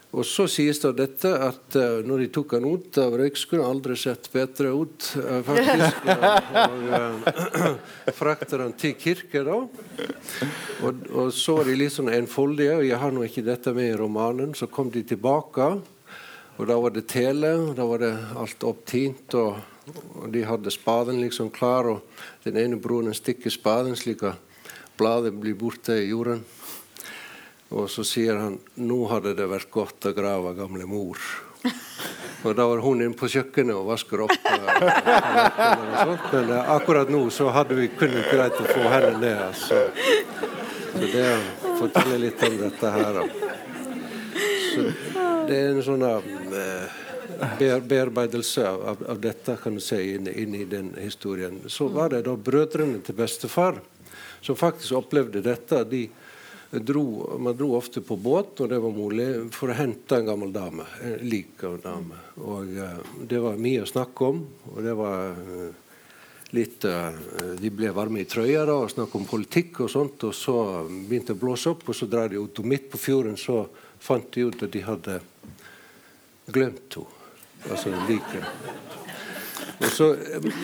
[0.09, 3.97] Og så sies det dette at uh, når de tok han ut av han aldri
[4.01, 6.09] sett bedre ut, uh, faktisk.
[6.63, 7.75] og uh,
[8.23, 9.59] frakter han til kirke, da.
[10.81, 13.93] Og, og, så er de litt sånn enfoldige, og jeg har nå ikke dette med
[13.93, 14.57] i romanen.
[14.57, 15.69] Så kom de tilbake,
[16.57, 19.37] og da var det tele, og da var det alt opptint.
[19.37, 19.61] og
[20.19, 24.37] og De hadde spaden liksom klar, og den ene broren stikker spaden slik at
[24.99, 26.45] bladet blir borte i jorden.
[27.69, 31.21] Og så sier han nå hadde det vært godt å grave gamle mor.
[32.47, 34.35] Og da var hun inne på kjøkkenet og vasker opp.
[34.47, 39.41] Sånt, men uh, akkurat nå så hadde vi kunnet greit å få henne ned.
[39.49, 39.81] Altså.
[40.93, 41.25] Så det
[41.81, 43.19] forteller litt om dette her.
[44.71, 44.87] Så
[45.51, 46.07] det er en sånn
[47.59, 51.61] bearbeidelse av, av, dette kan du si, inn, inn, i den historien.
[51.67, 53.81] Så var det da brødrene til bestefar
[54.41, 55.85] som faktisk opplevde dette.
[55.85, 56.09] De
[56.71, 57.05] dro,
[57.39, 60.87] man dro ofte på båt når det var mulig, for å hente en gammel dame.
[61.05, 62.23] En lik av en dame.
[62.45, 62.97] Og uh,
[63.29, 64.41] Det var mye å snakke om.
[64.75, 65.69] og det var uh,
[66.57, 67.13] litt uh,
[67.61, 70.27] De ble varme i trøya da, og snakket om politikk og sånt.
[70.29, 70.57] Og så
[70.89, 72.63] begynte det å blåse opp, og så drar de ut.
[72.63, 73.63] Og midt på fjorden så
[73.99, 75.21] fant de ut at de hadde
[76.49, 77.18] glemt henne
[77.67, 78.43] altså like.
[79.95, 80.17] Så,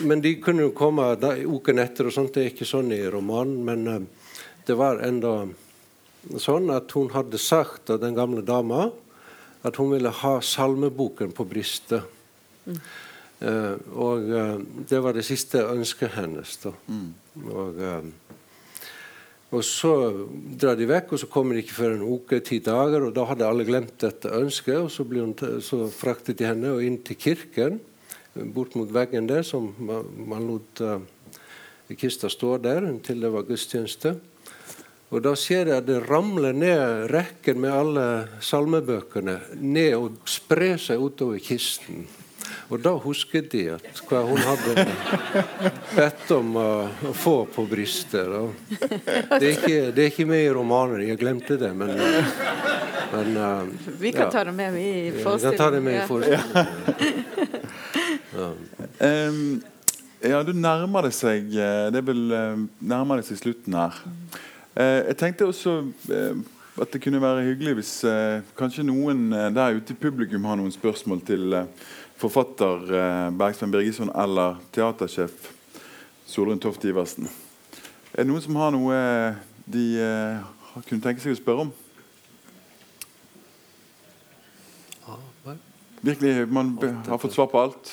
[0.03, 2.33] men de kunne jo komme da, uken etter, og sånt.
[2.35, 3.61] Det er ikke sånn i romanen.
[3.67, 4.27] Men uh,
[4.67, 5.37] det var enda
[6.41, 8.89] sånn at hun hadde sagt av den gamle dama
[9.65, 12.05] at hun ville ha salmeboken på brystet.
[12.65, 12.79] Mm.
[13.45, 14.57] Uh, og uh,
[14.89, 16.57] det var det siste ønsket hennes.
[16.63, 16.75] da.
[16.91, 17.09] Mm.
[17.45, 17.81] Og,
[19.55, 19.91] og så
[20.59, 23.07] drar de vekk, og så kommer de ikke før en uke, ti dager.
[23.07, 26.99] og Da hadde alle glemt dette ønsket, og så, hun, så fraktet de henne inn
[27.05, 27.79] til kirken,
[28.55, 30.99] bort mot veggen der, som man lot uh,
[31.95, 34.17] kista stå der inntil det var gudstjeneste.
[35.13, 38.05] Og Da ser jeg at det ramler ned rekken med alle
[38.43, 42.03] salmebøkene ned og sprer seg utover kisten.
[42.69, 44.85] Og da husket de at hva hun hadde
[45.93, 46.69] bedt om å,
[47.09, 48.25] å få på brystet.
[48.25, 51.93] Det er, ikke, det er ikke med i romanen, jeg glemte det, men,
[53.13, 54.31] men uh, Vi kan ja.
[54.33, 55.29] ta det med i forestillingen.
[55.29, 56.65] Ja, vi kan ta det med i forestillingen.
[58.35, 58.49] Ja.
[58.99, 59.61] Um,
[60.25, 64.01] ja, du nærmer det seg eh, Det er vel uh, nærmer det seg slutten her.
[64.75, 66.41] Uh, jeg tenkte også uh,
[66.81, 70.57] at det kunne være hyggelig hvis uh, kanskje noen eh, der ute i publikum har
[70.59, 71.85] noen spørsmål til eh,
[72.25, 75.51] forfatter eh, Bergsvein Birgisson eller teatersjef
[76.25, 77.29] Solrun Toft Iversen.
[78.13, 80.47] Er det noen som har noe eh, de eh,
[80.87, 81.73] kunne tenke seg å spørre om?
[86.05, 86.75] Virkelig, Man
[87.07, 87.89] har fått svar på alt?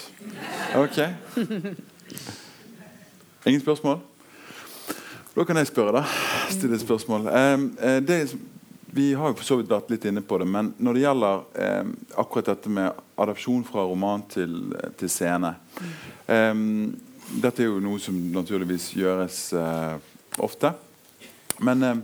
[0.77, 0.99] Ok.
[3.49, 4.03] Ingen spørsmål?
[5.33, 6.03] Da kan jeg spørre, da.
[6.53, 7.31] Stille et spørsmål.
[8.05, 8.19] Det,
[8.95, 11.45] vi har jo for så vidt vært litt inne på det, men når det gjelder
[11.65, 14.59] eh, akkurat dette med adopsjon fra roman til,
[15.01, 15.55] til scene
[16.29, 16.53] eh,
[17.33, 19.95] Dette er jo noe som naturligvis gjøres eh,
[20.45, 20.75] ofte.
[21.65, 22.03] Men eh,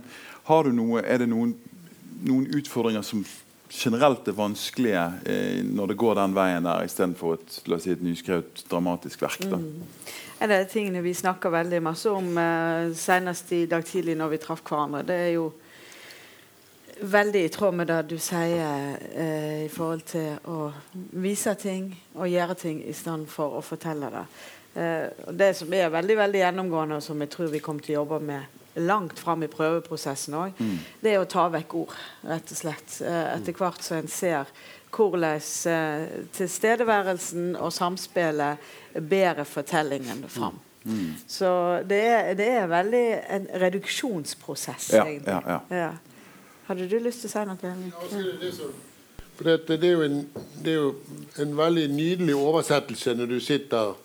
[0.49, 1.53] har du noe, er det noen,
[2.25, 3.21] noen utfordringer som
[3.69, 8.01] generelt er vanskelige eh, når det går den veien der, istedenfor et, la si, et
[8.01, 9.45] nyskrevet dramatisk verk?
[9.51, 9.61] da?
[10.39, 14.33] En av de tingene vi snakker veldig masse om, eh, senest i dag tidlig når
[14.33, 15.51] vi traff hverandre, det er jo
[17.01, 20.71] veldig i tråd med det du sier eh, i forhold til å
[21.21, 24.23] vise ting og gjøre ting i stedet for å fortelle det.
[24.79, 28.01] Eh, det som er veldig veldig gjennomgående, og som jeg tror vi kommer til å
[28.03, 30.59] jobbe med langt fram i prøveprosessen òg,
[31.01, 31.95] det er å ta vekk ord,
[32.29, 32.99] rett og slett.
[33.01, 34.51] Eh, etter hvert så en ser
[34.93, 36.05] hvordan eh,
[36.37, 38.57] tilstedeværelsen og samspillet
[39.09, 40.57] bærer fortellingen fram.
[41.29, 41.49] Så
[41.85, 43.03] det er, det er veldig
[43.35, 45.33] en reduksjonsprosess, Ja, egentlig.
[45.35, 45.77] ja, ja.
[45.77, 45.89] Ja.
[46.69, 47.69] Hadde du lyst til å si noe?
[47.97, 48.49] Altså, det,
[49.33, 50.19] for det, det, er jo en,
[50.61, 50.89] det er jo
[51.41, 53.95] en veldig nydelig oversettelse når du sitter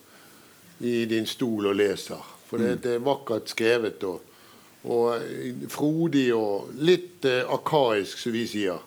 [0.81, 2.23] i din stol og leser.
[2.49, 4.23] For det, det er vakkert skrevet og,
[4.89, 8.81] og eh, frodig og litt eh, arkaisk, som vi sier.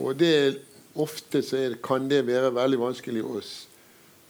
[0.00, 0.32] Og det
[0.96, 3.42] ofte så er, kan det være veldig vanskelig å,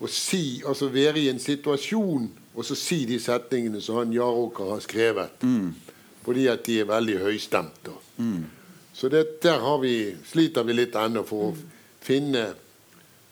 [0.02, 2.26] å si, altså være i en situasjon
[2.58, 5.46] og så si de setningene som han Jaråker har skrevet.
[6.26, 7.94] Fordi at de er veldig høystemte.
[8.98, 11.56] Så det, der har vi, sliter vi litt ennå for å
[12.02, 12.48] finne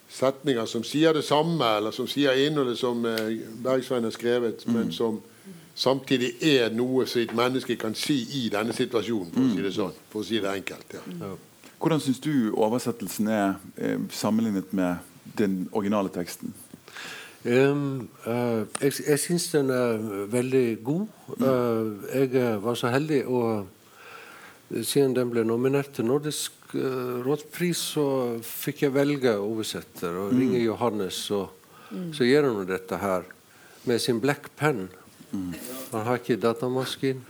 [0.08, 4.92] setninger som sier det samme, eller som sier innholdet som eh, Bergsveien har skrevet, men
[4.94, 5.18] som
[5.74, 9.74] samtidig er noe som et menneske kan si i denne situasjonen, for å si det
[9.74, 9.98] sånn.
[10.12, 10.94] For å si det enkelt.
[10.94, 11.32] Ja.
[11.82, 15.02] Hvordan syns du oversettelsen er eh, sammenlignet med
[15.36, 16.54] den originale teksten?
[17.46, 20.00] Um, uh, jeg jeg syns den er
[20.32, 21.06] veldig god.
[21.38, 23.42] Uh, jeg var så heldig å
[24.66, 28.06] Siden den ble nominert til Nordisk uh, rådspris, så
[28.42, 31.20] fikk jeg velge oversetter og ringe Johannes.
[31.30, 31.52] Og
[32.16, 33.28] så gjør han dette her
[33.86, 34.88] med sin black pen.
[35.92, 37.22] Han har ikke datamaskin.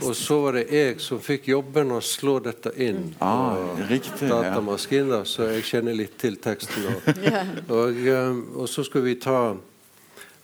[0.00, 3.56] Og så var det jeg som fikk jobben å slå dette inn Ah,
[3.90, 6.86] riktig, datamaskin, da, så jeg kjenner litt til teksten.
[6.90, 7.08] Og,
[7.78, 9.56] og, um, og så skulle vi ta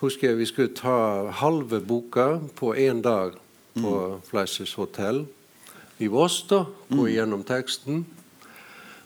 [0.02, 3.36] husker jeg vi skulle ta halve boka på én dag
[3.78, 3.94] på
[4.28, 5.24] Fleisches hotell
[6.03, 6.42] i Voss.
[6.50, 8.03] da, Gå gjennom teksten.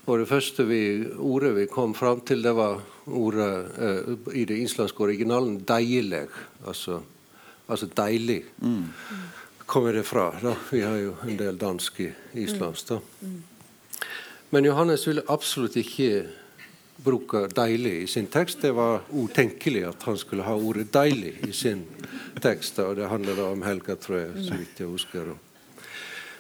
[0.06, 0.80] Og det første vi,
[1.18, 3.50] ordet vi kom fram til, det var ordet
[3.82, 6.30] eh, i det islandske originalen 'deilig'.
[6.66, 7.00] Altså,
[7.68, 8.44] altså 'deilig'.
[9.66, 10.30] Kommer det fra?
[10.42, 12.88] da, Vi har jo en del dansk i islandsk.
[12.88, 12.98] da.
[14.50, 16.28] Men Johannes ville absolutt ikke
[17.04, 18.62] bruke 'deilig' i sin tekst.
[18.62, 21.84] Det var utenkelig at han skulle ha ordet 'deilig' i sin
[22.42, 22.78] tekst.
[22.78, 25.34] Og det handler da om helga, tror jeg, så vidt jeg husker.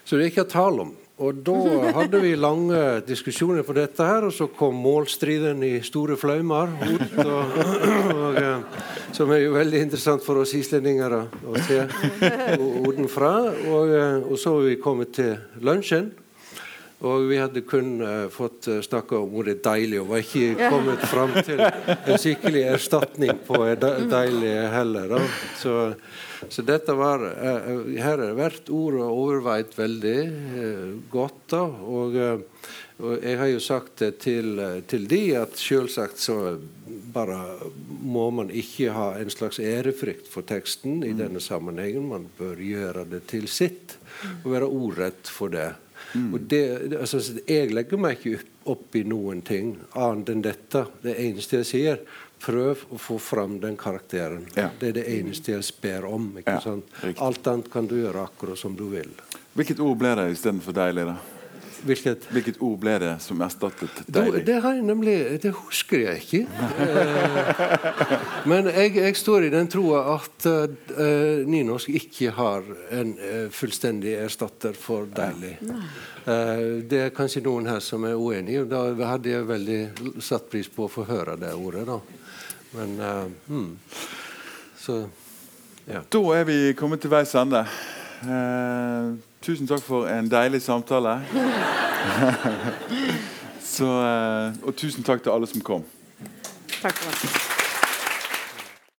[0.06, 0.94] Så det er ikke tale om.
[1.16, 1.56] Og da
[1.96, 7.16] hadde vi lange diskusjoner på dette her, og så kom målstriden i store flaumer ut.
[7.24, 7.56] Og,
[8.12, 8.84] og, eh,
[9.16, 11.80] som er jo veldig interessant for oss islendinger å, å se
[12.60, 13.32] odenfra.
[13.72, 15.34] Og, eh, og så har vi kommet til
[15.64, 16.12] lunsjen.
[17.06, 21.04] Og vi hadde kun uh, fått uh, snakka om ordet 'deilig', og var ikke kommet
[21.10, 25.08] fram til en skikkelig erstatning på de- 'deilig' heller.
[25.14, 25.20] Da.
[25.60, 25.76] Så,
[26.48, 31.42] så dette var uh, Her er hvert ord overveid veldig uh, godt.
[31.50, 32.16] da, og,
[32.98, 34.56] og jeg har jo sagt det til,
[34.88, 36.56] til de at selvsagt så
[37.16, 37.38] bare
[38.02, 42.08] må man ikke ha en slags ærefrykt for teksten i denne sammenhengen.
[42.10, 43.96] Man bør gjøre det til sitt
[44.42, 45.70] og være ordrett for det.
[46.14, 46.60] Og det,
[47.00, 48.42] altså, jeg legger meg ikke
[48.72, 50.86] opp- i noen ting annet enn dette.
[51.02, 52.00] Det eneste jeg sier,
[52.40, 54.46] prøv å få fram den karakteren.
[54.56, 54.70] Ja.
[54.78, 56.30] Det er det eneste jeg ber om.
[56.46, 56.60] Ja?
[57.18, 59.10] Alt annet kan du gjøre akkurat som du vil.
[59.56, 61.16] Hvilket ord ble det istedenfor deg, da?
[61.84, 64.38] Hvilket Hvilket ord ble det som erstattet deg?
[64.46, 66.40] det har jeg nemlig Det husker jeg ikke.
[66.86, 68.14] Eh,
[68.50, 74.14] men jeg, jeg står i den troa at uh, nynorsk ikke har en uh, fullstendig
[74.20, 75.56] erstatter for 'deilig'.
[76.26, 79.80] Uh, det er kanskje noen her som er uenig, og Da hadde jeg veldig
[80.22, 81.86] satt pris på å få høre det ordet.
[81.86, 82.00] da.
[82.76, 82.98] Men
[83.46, 83.70] hmm.
[84.78, 85.04] Så
[85.86, 86.02] ja.
[86.10, 87.60] Da er vi kommet til veis ende.
[88.26, 89.12] Eh,
[89.46, 91.20] tusen takk for en deilig samtale.
[93.76, 95.84] Så, eh, og tusen takk til alle som kom.
[96.80, 97.55] Takk for det.